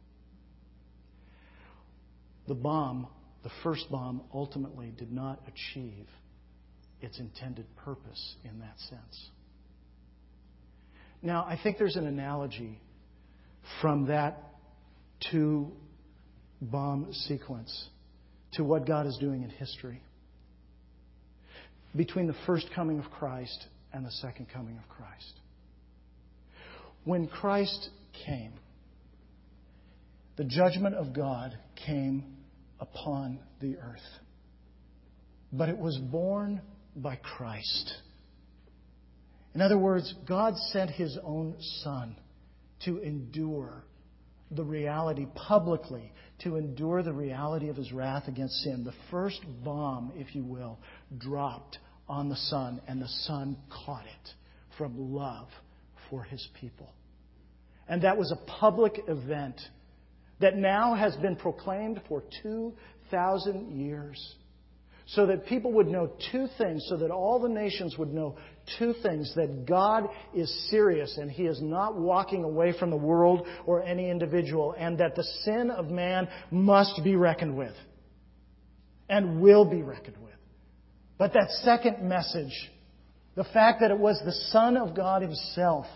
[2.47, 3.09] The bomb,
[3.43, 6.07] the first bomb, ultimately did not achieve
[7.01, 9.31] its intended purpose in that sense.
[11.21, 12.81] Now, I think there's an analogy
[13.81, 14.55] from that
[15.31, 15.73] two
[16.61, 17.89] bomb sequence
[18.53, 20.03] to what God is doing in history.
[21.97, 25.41] Between the first coming of Christ and the second coming of Christ.
[27.05, 27.91] When Christ
[28.27, 28.55] came,
[30.37, 32.25] the judgment of God came
[32.81, 34.01] upon the earth.
[35.53, 36.61] But it was borne
[36.97, 37.95] by Christ.
[39.55, 42.17] In other words, God sent His own Son
[42.85, 43.85] to endure
[44.51, 48.85] the reality publicly, to endure the reality of his wrath against sin.
[48.85, 50.79] The first bomb, if you will,
[51.19, 54.31] dropped on the Son, and the Son caught it
[54.77, 55.49] from love
[56.11, 56.93] for his people.
[57.89, 59.61] And that was a public event
[60.41, 64.35] that now has been proclaimed for 2,000 years
[65.07, 68.37] so that people would know two things, so that all the nations would know
[68.79, 73.47] two things that God is serious and He is not walking away from the world
[73.67, 77.75] or any individual, and that the sin of man must be reckoned with
[79.09, 80.35] and will be reckoned with.
[81.19, 82.71] But that second message,
[83.35, 85.87] the fact that it was the Son of God Himself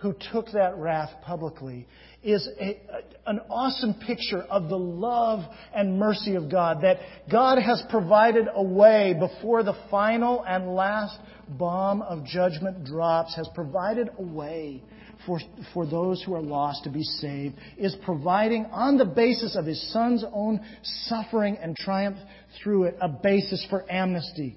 [0.00, 1.86] who took that wrath publicly
[2.22, 2.78] is a,
[3.26, 5.40] an awesome picture of the love
[5.74, 6.82] and mercy of God.
[6.82, 6.98] That
[7.30, 13.48] God has provided a way before the final and last bomb of judgment drops, has
[13.54, 14.82] provided a way
[15.26, 15.40] for,
[15.72, 19.92] for those who are lost to be saved, is providing, on the basis of His
[19.92, 22.18] Son's own suffering and triumph
[22.62, 24.56] through it, a basis for amnesty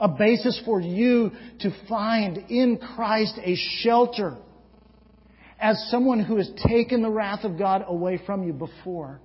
[0.00, 1.30] a basis for you
[1.60, 4.36] to find in Christ a shelter
[5.60, 9.20] as someone who has taken the wrath of God away from you before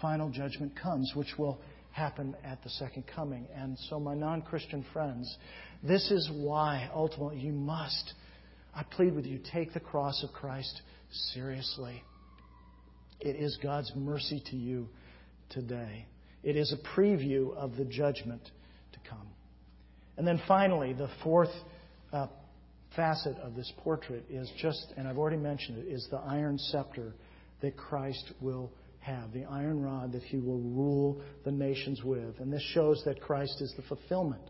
[0.00, 1.60] final judgment comes, which will
[1.92, 3.46] happen at the second coming.
[3.54, 5.36] And so, my non Christian friends,
[5.82, 8.14] this is why ultimately you must,
[8.74, 10.82] I plead with you, take the cross of Christ
[11.32, 12.02] seriously.
[13.20, 14.88] It is God's mercy to you
[15.50, 16.06] today.
[16.44, 18.42] It is a preview of the judgment
[18.92, 19.26] to come.
[20.16, 21.50] And then finally, the fourth
[22.12, 22.28] uh,
[22.98, 27.14] facet of this portrait is just, and I've already mentioned it, is the iron scepter
[27.62, 32.40] that Christ will have, the iron rod that he will rule the nations with.
[32.40, 34.42] And this shows that Christ is the fulfillment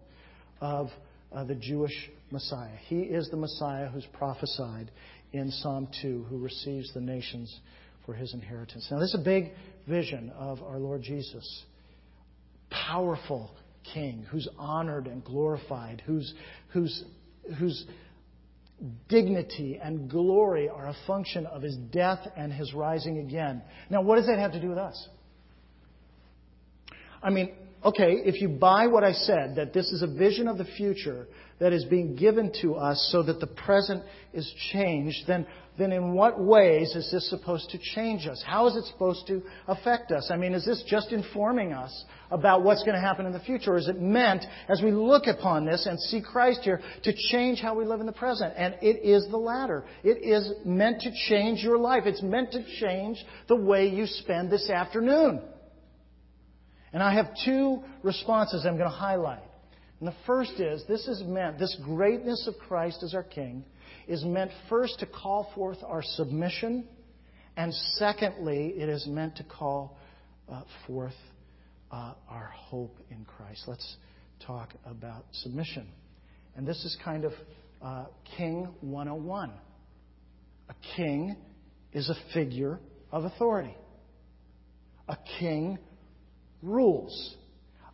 [0.62, 0.88] of
[1.30, 1.92] uh, the Jewish
[2.30, 2.74] Messiah.
[2.86, 4.90] He is the Messiah who's prophesied
[5.34, 7.54] in Psalm 2, who receives the nations
[8.06, 8.88] for his inheritance.
[8.90, 9.52] Now, this is a big
[9.86, 11.64] vision of our Lord Jesus.
[12.70, 13.50] Powerful,
[13.92, 16.32] king, who's honored and glorified, who's,
[16.68, 17.04] whose,
[17.58, 17.84] whose
[19.08, 23.62] dignity and glory are a function of his death and his rising again.
[23.90, 25.08] Now, what does that have to do with us?
[27.22, 27.52] I mean,
[27.84, 31.26] okay, if you buy what I said, that this is a vision of the future
[31.60, 35.46] that is being given to us so that the present is changed, then
[35.78, 38.42] then in what ways is this supposed to change us?
[38.44, 40.28] How is it supposed to affect us?
[40.30, 43.74] I mean, is this just informing us about what's going to happen in the future?
[43.74, 47.60] Or is it meant, as we look upon this and see Christ here, to change
[47.60, 48.54] how we live in the present?
[48.56, 49.84] And it is the latter.
[50.02, 52.02] It is meant to change your life.
[52.06, 55.42] It's meant to change the way you spend this afternoon.
[56.92, 59.42] And I have two responses I'm going to highlight.
[60.00, 63.64] And the first is this is meant, this greatness of Christ as our King
[64.06, 66.86] is meant first to call forth our submission,
[67.56, 69.98] and secondly, it is meant to call
[70.50, 71.16] uh, forth
[71.90, 73.64] uh, our hope in Christ.
[73.66, 73.96] Let's
[74.46, 75.88] talk about submission.
[76.56, 77.32] And this is kind of
[77.82, 78.04] uh,
[78.36, 79.52] King 101.
[80.68, 81.36] A king
[81.92, 82.78] is a figure
[83.10, 83.74] of authority.
[85.08, 85.78] A king
[86.62, 87.36] rules.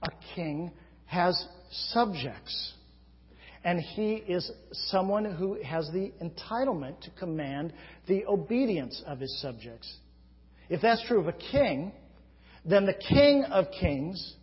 [0.02, 0.72] A king
[1.06, 2.74] has subjects
[3.64, 4.50] and he is
[4.90, 7.72] someone who has the entitlement to command
[8.06, 9.92] the obedience of his subjects.
[10.68, 11.92] If that's true of a king,
[12.64, 14.34] then the king of kings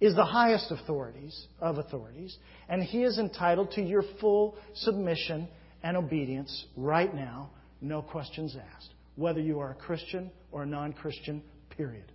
[0.00, 2.36] is the highest authorities of authorities,
[2.68, 5.48] and he is entitled to your full submission
[5.82, 7.50] and obedience right now,
[7.80, 12.10] no questions asked, whether you are a Christian or a non Christian, period.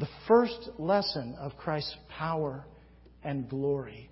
[0.00, 2.64] The first lesson of Christ's power
[3.22, 4.10] and glory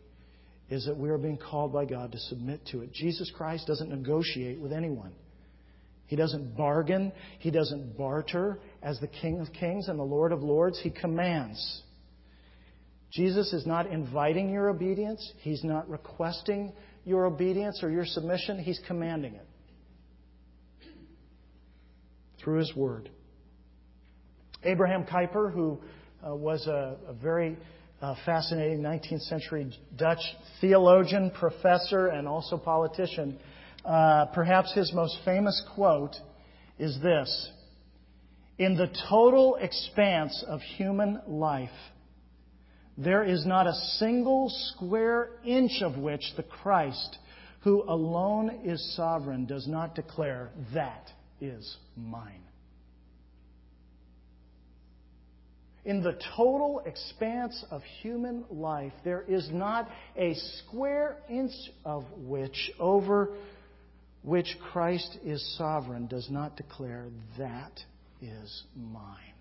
[0.68, 2.92] is that we are being called by God to submit to it.
[2.92, 5.14] Jesus Christ doesn't negotiate with anyone.
[6.04, 7.10] He doesn't bargain.
[7.38, 10.78] He doesn't barter as the King of Kings and the Lord of Lords.
[10.78, 11.82] He commands.
[13.10, 15.32] Jesus is not inviting your obedience.
[15.38, 16.74] He's not requesting
[17.06, 18.58] your obedience or your submission.
[18.58, 19.46] He's commanding it
[22.42, 23.08] through His Word.
[24.64, 25.78] Abraham Kuyper, who
[26.26, 27.56] uh, was a, a very
[28.00, 30.20] uh, fascinating 19th century Dutch
[30.60, 33.38] theologian, professor, and also politician,
[33.84, 36.14] uh, perhaps his most famous quote
[36.78, 37.50] is this
[38.58, 41.70] In the total expanse of human life,
[42.96, 47.18] there is not a single square inch of which the Christ,
[47.60, 52.47] who alone is sovereign, does not declare, That is mine.
[55.88, 62.70] In the total expanse of human life, there is not a square inch of which
[62.78, 63.30] over
[64.22, 67.06] which Christ is sovereign does not declare,
[67.38, 67.72] That
[68.20, 69.32] is mine.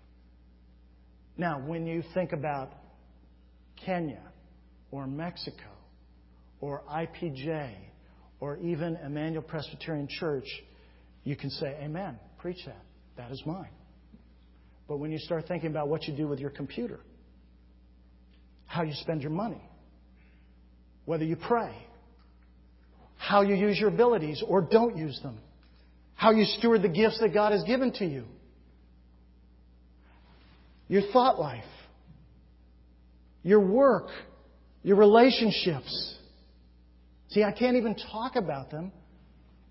[1.36, 2.70] Now, when you think about
[3.84, 4.22] Kenya
[4.90, 5.68] or Mexico
[6.62, 7.74] or IPJ
[8.40, 10.48] or even Emmanuel Presbyterian Church,
[11.24, 12.18] you can say, Amen.
[12.38, 12.86] Preach that.
[13.18, 13.68] That is mine.
[14.88, 16.98] But when you start thinking about what you do with your computer,
[18.66, 19.62] how you spend your money,
[21.04, 21.74] whether you pray,
[23.16, 25.38] how you use your abilities or don't use them,
[26.14, 28.24] how you steward the gifts that God has given to you,
[30.88, 31.64] your thought life,
[33.42, 34.08] your work,
[34.82, 36.18] your relationships,
[37.30, 38.90] See, I can't even talk about them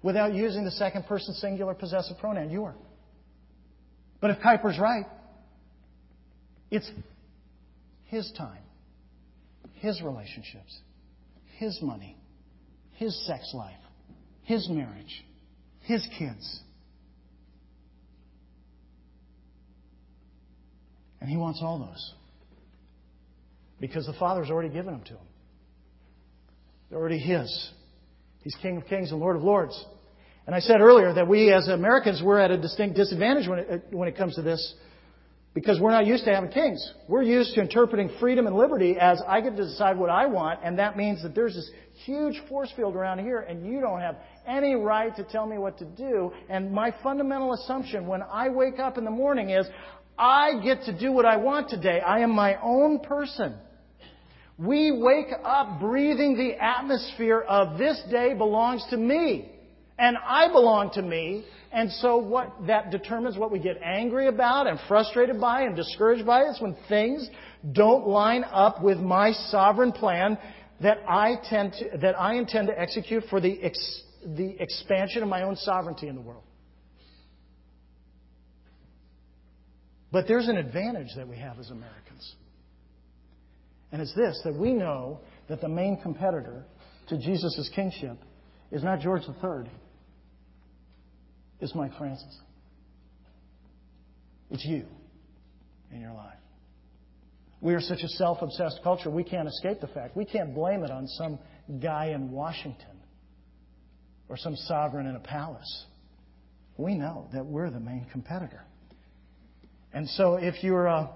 [0.03, 2.75] without using the second person singular possessive pronoun, your.
[4.19, 5.05] But if Kuyper's right,
[6.71, 6.89] it's
[8.05, 8.63] his time,
[9.75, 10.79] his relationships,
[11.57, 12.17] his money,
[12.93, 13.77] his sex life,
[14.43, 15.23] his marriage,
[15.81, 16.61] his kids.
[21.21, 22.13] And he wants all those.
[23.79, 25.27] Because the Father's already given them to him.
[26.89, 27.71] They're already his.
[28.41, 29.85] He's King of Kings and Lord of Lords.
[30.47, 33.83] And I said earlier that we as Americans, we're at a distinct disadvantage when it,
[33.91, 34.75] when it comes to this
[35.53, 36.93] because we're not used to having kings.
[37.09, 40.61] We're used to interpreting freedom and liberty as I get to decide what I want,
[40.63, 41.69] and that means that there's this
[42.05, 44.17] huge force field around here, and you don't have
[44.47, 46.31] any right to tell me what to do.
[46.47, 49.67] And my fundamental assumption when I wake up in the morning is
[50.17, 51.99] I get to do what I want today.
[51.99, 53.55] I am my own person.
[54.57, 59.56] We wake up breathing the atmosphere of this day belongs to me.
[59.97, 61.45] And I belong to me.
[61.71, 66.25] And so what that determines what we get angry about and frustrated by and discouraged
[66.25, 67.27] by is when things
[67.73, 70.37] don't line up with my sovereign plan
[70.81, 75.29] that I tend to, that I intend to execute for the ex, the expansion of
[75.29, 76.43] my own sovereignty in the world.
[80.11, 82.35] But there's an advantage that we have as Americans.
[83.91, 85.19] And it's this that we know
[85.49, 86.65] that the main competitor
[87.09, 88.17] to Jesus' kingship
[88.71, 89.69] is not George III,
[91.59, 92.37] it's Mike Francis.
[94.49, 94.85] It's you
[95.91, 96.37] in your life.
[97.59, 100.15] We are such a self obsessed culture, we can't escape the fact.
[100.15, 101.39] We can't blame it on some
[101.81, 103.01] guy in Washington
[104.29, 105.85] or some sovereign in a palace.
[106.77, 108.63] We know that we're the main competitor.
[109.93, 111.09] And so if you're a,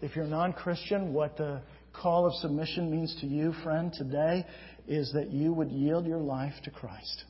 [0.00, 1.60] if you're non-Christian, what the
[1.92, 4.46] call of submission means to you, friend, today
[4.88, 7.24] is that you would yield your life to Christ.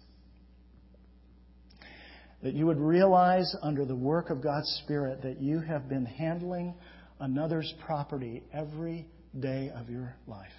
[2.43, 6.74] That you would realize under the work of God's Spirit that you have been handling
[7.20, 9.07] another's property every
[9.38, 10.51] day of your life.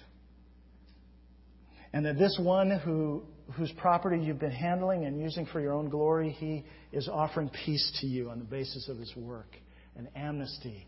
[1.92, 3.22] And that this one who,
[3.52, 7.98] whose property you've been handling and using for your own glory, he is offering peace
[8.00, 9.54] to you on the basis of his work
[9.96, 10.86] and amnesty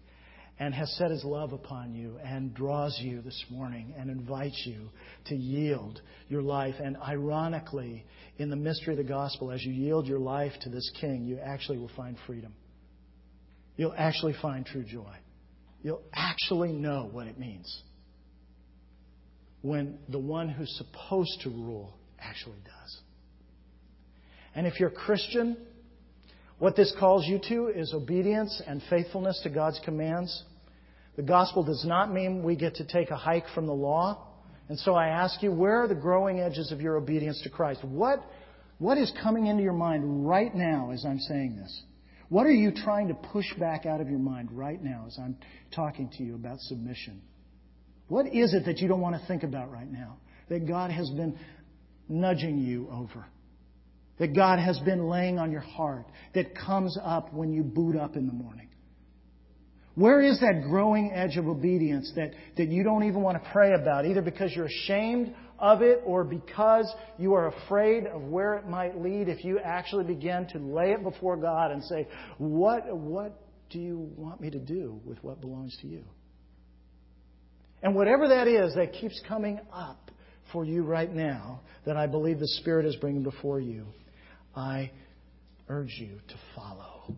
[0.59, 4.88] and has set his love upon you and draws you this morning and invites you
[5.26, 6.76] to yield your life.
[6.82, 8.07] And ironically,
[8.38, 11.38] in the mystery of the gospel, as you yield your life to this king, you
[11.38, 12.54] actually will find freedom.
[13.76, 15.14] You'll actually find true joy.
[15.82, 17.82] You'll actually know what it means
[19.62, 23.00] when the one who's supposed to rule actually does.
[24.54, 25.57] And if you're a Christian,
[26.59, 30.44] what this calls you to is obedience and faithfulness to God's commands.
[31.16, 34.26] The gospel does not mean we get to take a hike from the law.
[34.68, 37.84] And so I ask you, where are the growing edges of your obedience to Christ?
[37.84, 38.20] What,
[38.78, 41.82] what is coming into your mind right now as I'm saying this?
[42.28, 45.36] What are you trying to push back out of your mind right now as I'm
[45.74, 47.22] talking to you about submission?
[48.09, 50.16] What is it that you don't want to think about right now
[50.48, 51.38] that God has been
[52.09, 53.26] nudging you over?
[54.18, 58.16] That God has been laying on your heart that comes up when you boot up
[58.16, 58.68] in the morning?
[59.94, 63.72] Where is that growing edge of obedience that, that you don't even want to pray
[63.72, 68.68] about, either because you're ashamed of it or because you are afraid of where it
[68.68, 72.06] might lead if you actually begin to lay it before God and say,
[72.36, 73.40] What, what
[73.70, 76.04] do you want me to do with what belongs to you?
[77.82, 80.10] And whatever that is that keeps coming up
[80.52, 83.86] for you right now, that I believe the Spirit is bringing before you,
[84.57, 84.90] I
[85.68, 87.14] urge you to follow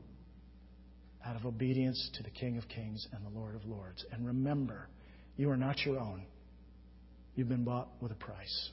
[1.24, 4.04] out of obedience to the King of Kings and the Lord of Lords.
[4.12, 4.88] And remember,
[5.36, 6.24] you are not your own.
[7.34, 8.70] You've been bought with a price.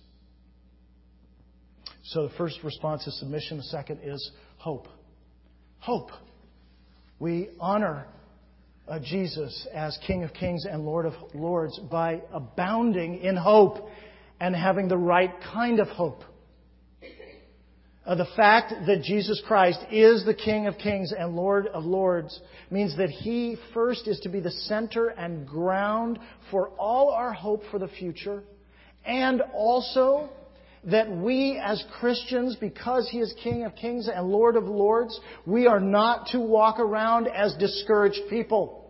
[2.06, 3.58] So the first response is submission.
[3.58, 4.88] The second is hope.
[5.80, 6.10] Hope.
[7.20, 8.08] We honor
[8.88, 13.90] uh, Jesus as King of Kings and Lord of Lords by abounding in hope
[14.40, 16.24] and having the right kind of hope.
[18.06, 22.40] Uh, the fact that Jesus Christ is the King of kings and Lord of lords
[22.70, 26.20] means that He first is to be the center and ground
[26.52, 28.44] for all our hope for the future,
[29.06, 30.30] and also
[30.84, 35.66] that we as Christians, because He is King of kings and Lord of lords, we
[35.66, 38.84] are not to walk around as discouraged people.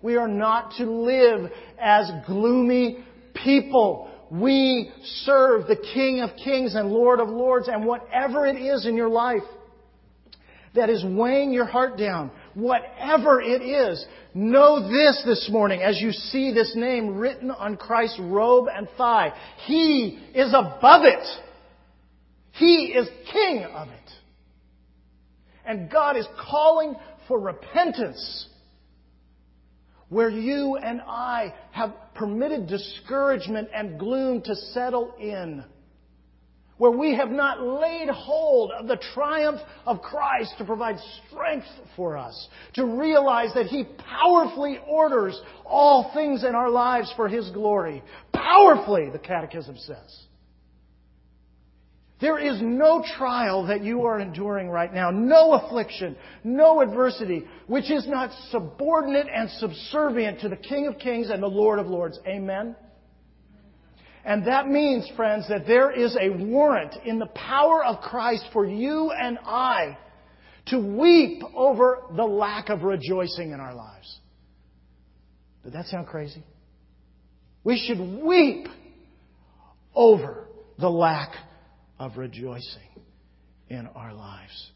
[0.00, 3.04] We are not to live as gloomy
[3.34, 4.10] people.
[4.34, 4.90] We
[5.24, 9.08] serve the King of Kings and Lord of Lords, and whatever it is in your
[9.08, 9.42] life
[10.74, 14.04] that is weighing your heart down, whatever it is,
[14.34, 19.32] know this this morning as you see this name written on Christ's robe and thigh.
[19.66, 21.24] He is above it.
[22.52, 24.10] He is king of it.
[25.64, 26.96] And God is calling
[27.28, 28.48] for repentance
[30.14, 35.64] where you and I have permitted discouragement and gloom to settle in
[36.76, 40.96] where we have not laid hold of the triumph of Christ to provide
[41.28, 47.28] strength for us, to realize that He powerfully orders all things in our lives for
[47.28, 48.02] His glory.
[48.32, 50.24] Powerfully, the Catechism says.
[52.24, 57.90] There is no trial that you are enduring right now, no affliction, no adversity, which
[57.90, 62.18] is not subordinate and subservient to the King of Kings and the Lord of Lords.
[62.26, 62.76] Amen?
[64.24, 68.64] And that means, friends, that there is a warrant in the power of Christ for
[68.64, 69.98] you and I
[70.68, 74.18] to weep over the lack of rejoicing in our lives.
[75.62, 76.42] Did that sound crazy?
[77.64, 78.66] We should weep
[79.94, 80.48] over
[80.78, 81.34] the lack
[81.98, 82.82] of rejoicing
[83.68, 84.70] in our lives.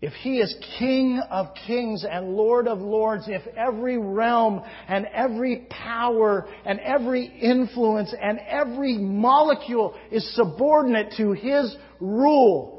[0.00, 5.66] If He is King of kings and Lord of lords, if every realm and every
[5.68, 12.78] power and every influence and every molecule is subordinate to His rule,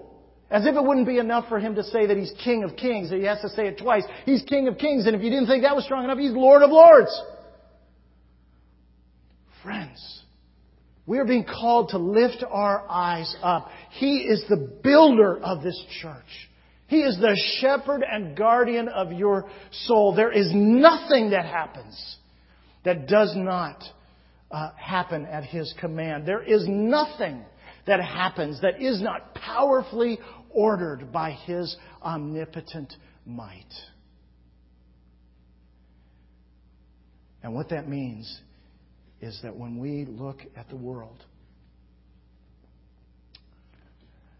[0.50, 3.12] as if it wouldn't be enough for Him to say that He's King of kings,
[3.12, 4.04] that He has to say it twice.
[4.26, 6.64] He's King of kings, and if you didn't think that was strong enough, He's Lord
[6.64, 7.22] of lords.
[9.62, 10.21] Friends,
[11.12, 13.68] we are being called to lift our eyes up.
[13.90, 16.50] He is the builder of this church.
[16.88, 20.16] He is the shepherd and guardian of your soul.
[20.16, 22.16] There is nothing that happens
[22.86, 23.84] that does not
[24.52, 26.26] uh, happen at His command.
[26.26, 27.44] There is nothing
[27.88, 30.18] that happens that is not powerfully
[30.50, 32.94] ordered by His omnipotent
[33.26, 33.74] might.
[37.44, 38.40] And what that means
[39.22, 41.24] is that when we look at the world,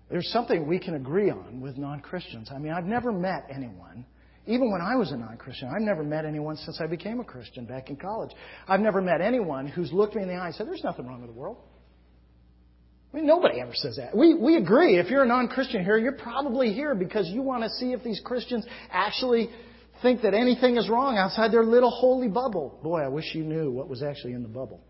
[0.10, 2.50] there's something we can agree on with non Christians.
[2.54, 4.06] I mean, I've never met anyone,
[4.48, 7.24] even when I was a non Christian, I've never met anyone since I became a
[7.24, 8.32] Christian back in college.
[8.68, 11.22] I've never met anyone who's looked me in the eye and said, There's nothing wrong
[11.22, 11.58] with the world.
[13.14, 14.16] I mean, nobody ever says that.
[14.16, 14.98] We, we agree.
[14.98, 18.04] If you're a non Christian here, you're probably here because you want to see if
[18.04, 19.50] these Christians actually
[20.02, 22.80] think that anything is wrong outside their little holy bubble.
[22.84, 24.82] Boy, I wish you knew what was actually in the bubble.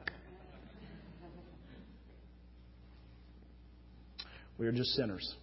[4.58, 5.36] We are just sinners.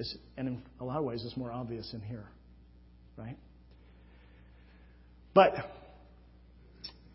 [0.00, 2.26] It's, and in a lot of ways, it's more obvious in here,
[3.16, 3.36] right?
[5.32, 5.54] But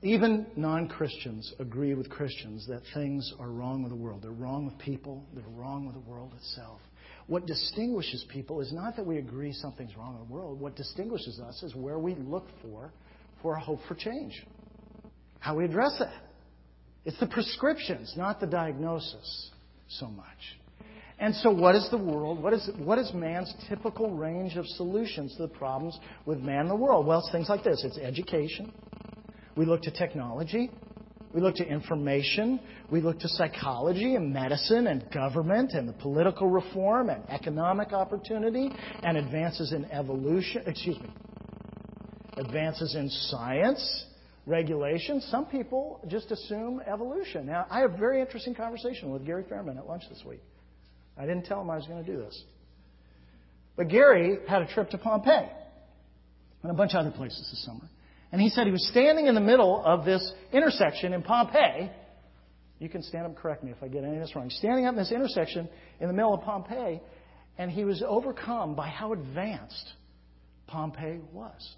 [0.01, 4.21] even non Christians agree with Christians that things are wrong with the world.
[4.21, 6.79] They're wrong with people, they're wrong with the world itself.
[7.29, 10.59] What distinguishes people is not that we agree something's wrong in the world.
[10.59, 12.91] What distinguishes us is where we look for
[13.43, 14.43] for a hope for change,
[15.39, 16.23] how we address that.
[17.05, 19.51] It's the prescriptions, not the diagnosis
[19.87, 20.25] so much.
[21.19, 22.41] And so, what is the world?
[22.41, 26.71] What is, what is man's typical range of solutions to the problems with man and
[26.71, 27.05] the world?
[27.05, 28.73] Well, it's things like this it's education.
[29.55, 30.71] We look to technology.
[31.33, 32.59] We look to information.
[32.89, 38.71] We look to psychology and medicine and government and the political reform and economic opportunity
[39.03, 40.63] and advances in evolution.
[40.65, 41.09] Excuse me.
[42.37, 44.05] Advances in science,
[44.47, 45.21] regulation.
[45.21, 47.45] Some people just assume evolution.
[47.45, 50.41] Now, I had a very interesting conversation with Gary Fairman at lunch this week.
[51.17, 52.43] I didn't tell him I was going to do this.
[53.75, 55.47] But Gary had a trip to Pompeii
[56.63, 57.87] and a bunch of other places this summer.
[58.31, 61.89] And he said he was standing in the middle of this intersection in Pompeii.
[62.79, 64.49] You can stand up and correct me if I get any of this wrong.
[64.49, 65.67] Standing up in this intersection
[65.99, 67.01] in the middle of Pompeii,
[67.57, 69.93] and he was overcome by how advanced
[70.67, 71.75] Pompeii was.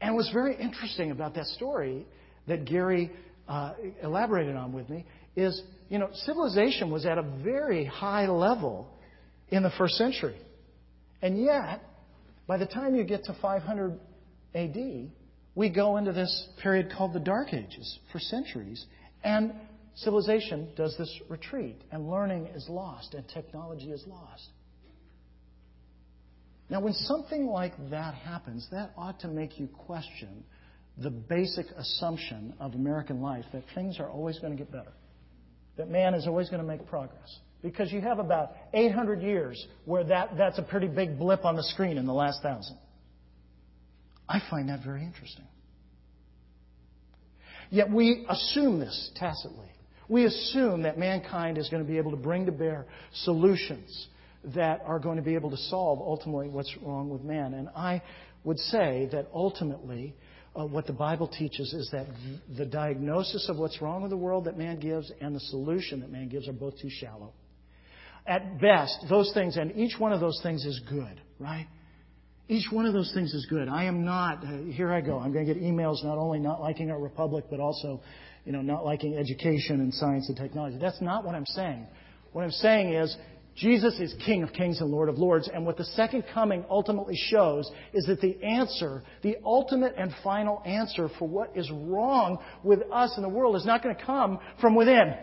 [0.00, 2.06] And what's very interesting about that story
[2.48, 3.10] that Gary
[3.48, 5.04] uh, elaborated on with me
[5.36, 8.88] is you know, civilization was at a very high level
[9.48, 10.36] in the first century.
[11.22, 11.82] And yet,
[12.46, 13.98] by the time you get to 500
[14.54, 15.10] AD,
[15.54, 18.84] we go into this period called the Dark Ages for centuries.
[19.22, 19.54] And
[19.96, 24.48] civilization does this retreat, and learning is lost, and technology is lost.
[26.70, 30.44] Now, when something like that happens, that ought to make you question
[30.96, 34.92] the basic assumption of American life that things are always going to get better
[35.76, 37.38] that man is always going to make progress.
[37.62, 41.62] Because you have about 800 years where that, that's a pretty big blip on the
[41.62, 42.76] screen in the last thousand.
[44.28, 45.44] I find that very interesting.
[47.70, 49.68] Yet we assume this tacitly.
[50.08, 54.08] We assume that mankind is going to be able to bring to bear solutions
[54.54, 57.54] that are going to be able to solve ultimately what's wrong with man.
[57.54, 58.02] And I
[58.44, 60.14] would say that ultimately,
[60.54, 62.06] uh, what the Bible teaches is that
[62.56, 66.12] the diagnosis of what's wrong with the world that man gives and the solution that
[66.12, 67.32] man gives are both too shallow.
[68.26, 71.66] At best, those things, and each one of those things is good, right?
[72.46, 73.68] Each one of those things is good.
[73.68, 75.18] I am not, uh, here I go.
[75.18, 78.02] I'm going to get emails not only not liking our republic, but also,
[78.44, 80.76] you know, not liking education and science and technology.
[80.78, 81.86] That's not what I'm saying.
[82.32, 83.16] What I'm saying is,
[83.56, 85.48] Jesus is King of Kings and Lord of Lords.
[85.52, 90.60] And what the second coming ultimately shows is that the answer, the ultimate and final
[90.66, 94.38] answer for what is wrong with us in the world is not going to come
[94.60, 95.14] from within.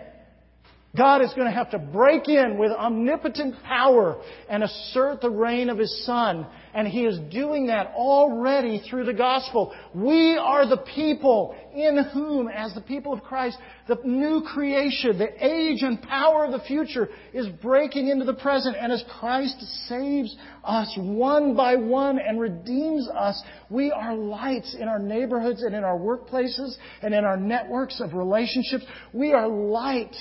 [0.96, 5.70] God is going to have to break in with omnipotent power and assert the reign
[5.70, 6.46] of His Son.
[6.74, 9.74] And He is doing that already through the gospel.
[9.96, 15.30] We are the people in whom, as the people of Christ, the new creation, the
[15.39, 18.76] age and power of the future is breaking into the present.
[18.78, 20.36] And as Christ saves
[20.66, 25.86] us one by one and redeems us, we are lights in our neighborhoods and in
[25.86, 28.84] our workplaces and in our networks of relationships.
[29.14, 30.16] We are light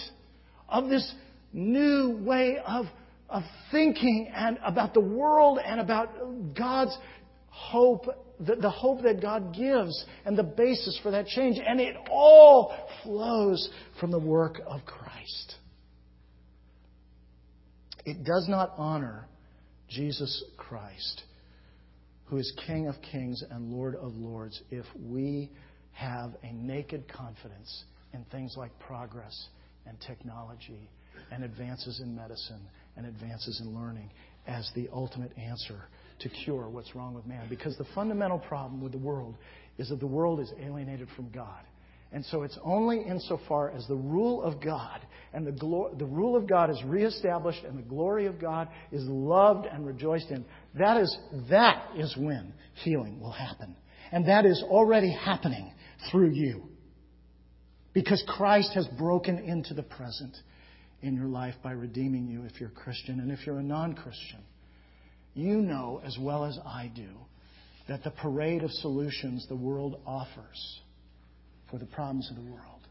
[0.70, 1.14] of this
[1.52, 2.86] new way of,
[3.28, 6.96] of thinking and about the world and about God's
[7.48, 8.06] hope,
[8.38, 11.58] the, the hope that God gives and the basis for that change.
[11.64, 13.68] And it all flows
[13.98, 15.56] from the work of Christ.
[18.04, 19.26] It does not honor
[19.88, 21.22] Jesus Christ,
[22.26, 25.50] who is King of kings and Lord of lords, if we
[25.92, 29.48] have a naked confidence in things like progress
[29.86, 30.88] and technology
[31.30, 32.60] and advances in medicine
[32.96, 34.10] and advances in learning
[34.46, 35.80] as the ultimate answer
[36.20, 37.46] to cure what's wrong with man.
[37.48, 39.36] Because the fundamental problem with the world
[39.78, 41.62] is that the world is alienated from God.
[42.12, 45.00] And so it's only insofar as the rule of God
[45.32, 49.02] and the, glo- the rule of God is reestablished and the glory of God is
[49.04, 50.44] loved and rejoiced in.
[50.74, 51.16] That is,
[51.50, 52.52] that is when
[52.82, 53.76] healing will happen.
[54.10, 55.72] And that is already happening
[56.10, 56.69] through you.
[57.92, 60.36] Because Christ has broken into the present
[61.02, 63.20] in your life by redeeming you if you're a Christian.
[63.20, 64.40] And if you're a non Christian,
[65.34, 67.08] you know as well as I do
[67.88, 70.80] that the parade of solutions the world offers
[71.70, 72.86] for the problems of the world,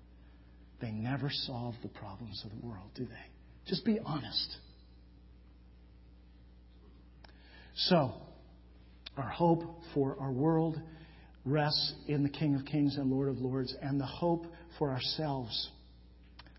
[0.82, 3.68] they never solve the problems of the world, do they?
[3.68, 4.58] Just be honest.
[7.76, 8.14] So,
[9.16, 10.82] our hope for our world
[11.46, 14.46] rests in the King of Kings and Lord of Lords, and the hope
[14.80, 15.70] for ourselves.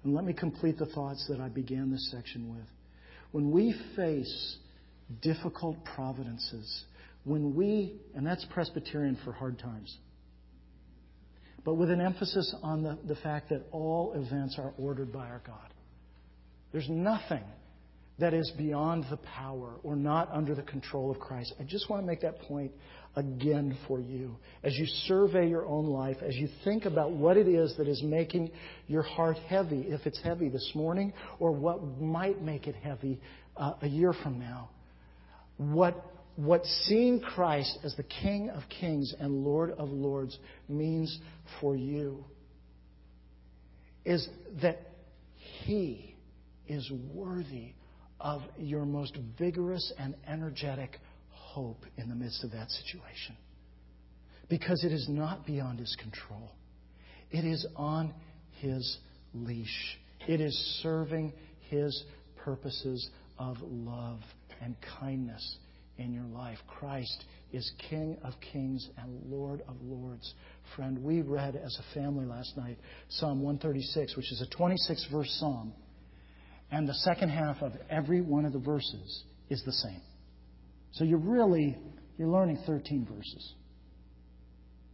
[0.04, 2.66] And let me complete the thoughts that I began this section with.
[3.32, 4.56] When we face
[5.22, 6.84] difficult providences,
[7.24, 9.96] when we, and that's Presbyterian for hard times,
[11.64, 15.42] but with an emphasis on the, the fact that all events are ordered by our
[15.46, 15.74] God.
[16.72, 17.44] There's nothing
[18.20, 21.54] that is beyond the power or not under the control of Christ.
[21.58, 22.70] I just want to make that point
[23.16, 24.36] again for you.
[24.62, 28.02] As you survey your own life, as you think about what it is that is
[28.02, 28.50] making
[28.86, 33.20] your heart heavy, if it's heavy this morning, or what might make it heavy
[33.56, 34.68] uh, a year from now,
[35.56, 36.04] what,
[36.36, 41.18] what seeing Christ as the King of Kings and Lord of Lords means
[41.60, 42.24] for you
[44.04, 44.28] is
[44.62, 44.80] that
[45.64, 46.14] He
[46.66, 47.72] is worthy
[48.20, 50.98] of your most vigorous and energetic
[51.30, 53.36] hope in the midst of that situation.
[54.48, 56.52] Because it is not beyond His control,
[57.30, 58.12] it is on
[58.58, 58.98] His
[59.32, 59.98] leash,
[60.28, 61.32] it is serving
[61.68, 62.04] His
[62.36, 64.20] purposes of love
[64.60, 65.56] and kindness
[65.98, 66.58] in your life.
[66.66, 70.34] Christ is King of kings and Lord of lords.
[70.74, 75.36] Friend, we read as a family last night Psalm 136, which is a 26 verse
[75.38, 75.72] psalm.
[76.70, 80.00] And the second half of every one of the verses is the same.
[80.92, 81.76] So you're really
[82.18, 83.54] you're learning 13 verses.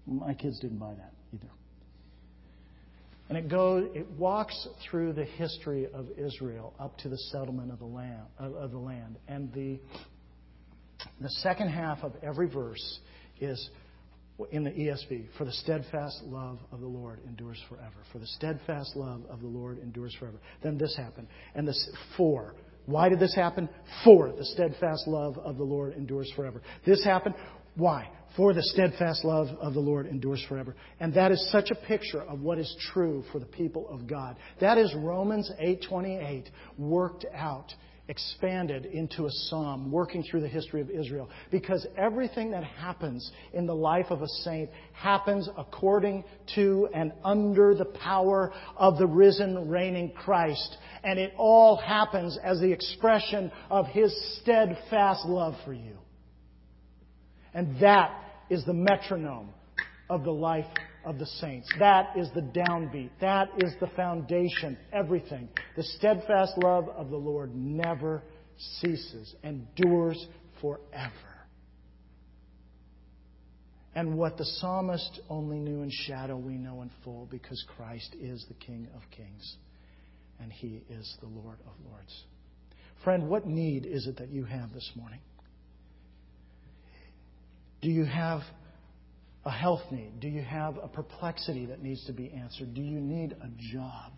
[0.07, 1.51] My kids didn't buy that either.
[3.29, 7.79] And it goes it walks through the history of Israel up to the settlement of
[7.79, 9.17] the land of, of the land.
[9.29, 9.81] And the
[11.21, 13.01] the second half of every verse
[13.41, 13.71] is
[14.51, 17.97] in the ESV, for the steadfast love of the Lord endures forever.
[18.13, 20.39] For the steadfast love of the Lord endures forever.
[20.63, 21.29] Then this happened.
[21.55, 22.55] And this, for.
[22.85, 23.69] Why did this happen?
[24.05, 26.63] For the steadfast love of the Lord endures forever.
[26.85, 27.35] This happened.
[27.77, 28.09] Why?
[28.37, 30.77] For the steadfast love of the Lord endures forever.
[31.01, 34.37] And that is such a picture of what is true for the people of God.
[34.61, 37.75] That is Romans 8:28 worked out
[38.09, 41.29] expanded into a psalm working through the history of Israel.
[41.51, 47.75] Because everything that happens in the life of a saint happens according to and under
[47.75, 50.77] the power of the risen, reigning Christ.
[51.03, 55.97] And it all happens as the expression of his steadfast love for you.
[57.55, 58.13] And that
[58.51, 59.51] is the metronome
[60.09, 60.67] of the life
[61.07, 61.69] of the saints.
[61.79, 63.11] That is the downbeat.
[63.21, 64.77] That is the foundation.
[64.93, 65.49] Everything.
[65.77, 68.23] The steadfast love of the Lord never
[68.81, 70.27] ceases, endures
[70.61, 71.13] forever.
[73.95, 78.45] And what the psalmist only knew in shadow, we know in full because Christ is
[78.49, 79.57] the King of kings
[80.39, 82.25] and he is the Lord of lords.
[83.05, 85.21] Friend, what need is it that you have this morning?
[87.81, 88.41] Do you have
[89.47, 90.19] a health need?
[90.21, 92.75] Do you have a perplexity that needs to be answered?
[92.75, 94.13] Do you need a job?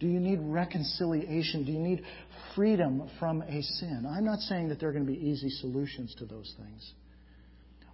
[0.00, 1.64] Do you need reconciliation?
[1.64, 2.02] Do you need
[2.56, 4.04] freedom from a sin?
[4.06, 6.92] I'm not saying that there are going to be easy solutions to those things.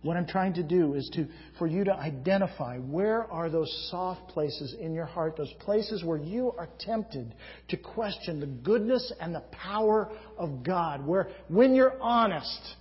[0.03, 1.27] What I'm trying to do is to,
[1.59, 6.17] for you to identify where are those soft places in your heart, those places where
[6.17, 7.35] you are tempted
[7.69, 12.77] to question the goodness and the power of God, where when you're honest,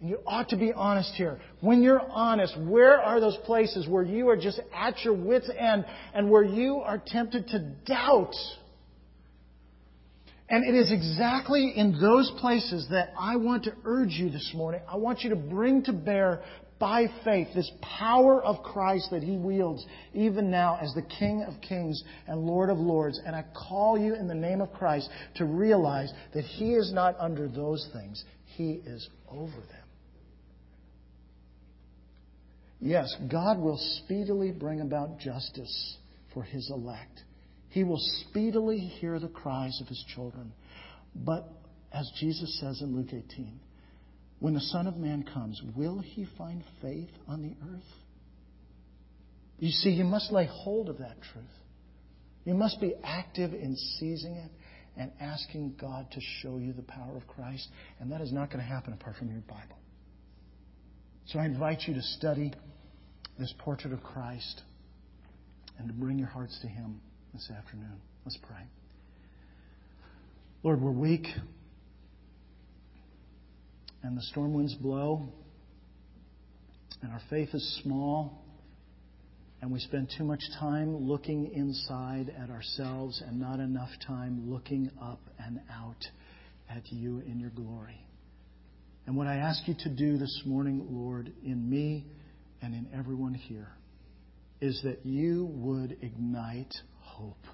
[0.00, 1.40] and you ought to be honest here.
[1.60, 5.86] When you're honest, where are those places where you are just at your wits' end
[6.14, 8.34] and where you are tempted to doubt?
[10.48, 14.80] And it is exactly in those places that I want to urge you this morning.
[14.88, 16.42] I want you to bring to bear
[16.78, 21.54] by faith this power of Christ that He wields even now as the King of
[21.62, 23.18] Kings and Lord of Lords.
[23.24, 27.16] And I call you in the name of Christ to realize that He is not
[27.18, 28.22] under those things.
[28.44, 29.85] He is over them.
[32.80, 35.96] Yes, God will speedily bring about justice
[36.34, 37.22] for his elect.
[37.70, 40.52] He will speedily hear the cries of his children.
[41.14, 41.48] But
[41.92, 43.60] as Jesus says in Luke 18,
[44.38, 47.82] when the Son of Man comes, will he find faith on the earth?
[49.58, 51.44] You see, you must lay hold of that truth.
[52.44, 54.50] You must be active in seizing it
[54.96, 57.66] and asking God to show you the power of Christ.
[57.98, 59.78] And that is not going to happen apart from your Bible.
[61.26, 62.52] So I invite you to study
[63.36, 64.62] this portrait of Christ
[65.76, 67.00] and to bring your hearts to Him
[67.34, 68.00] this afternoon.
[68.24, 68.62] Let's pray.
[70.62, 71.26] Lord, we're weak
[74.04, 75.28] and the storm winds blow
[77.02, 78.44] and our faith is small
[79.60, 84.92] and we spend too much time looking inside at ourselves and not enough time looking
[85.02, 86.06] up and out
[86.70, 88.05] at you in your glory.
[89.06, 92.06] And what I ask you to do this morning, Lord, in me
[92.60, 93.70] and in everyone here,
[94.60, 97.44] is that you would ignite hope.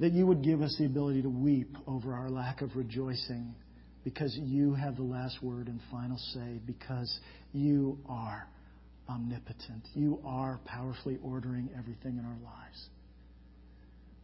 [0.00, 3.54] That you would give us the ability to weep over our lack of rejoicing
[4.02, 7.18] because you have the last word and final say, because
[7.52, 8.46] you are
[9.08, 9.86] omnipotent.
[9.94, 12.88] You are powerfully ordering everything in our lives.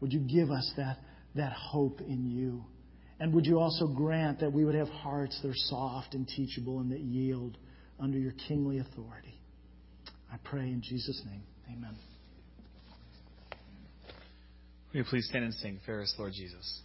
[0.01, 0.99] Would you give us that,
[1.35, 2.65] that hope in you?
[3.21, 6.81] And would you also grant that we would have hearts that are soft and teachable
[6.81, 7.59] and that yield
[7.99, 9.39] under your kingly authority?
[10.33, 11.43] I pray in Jesus' name.
[11.71, 11.95] Amen.
[14.93, 16.81] Will you please stand and sing, Fairest Lord Jesus?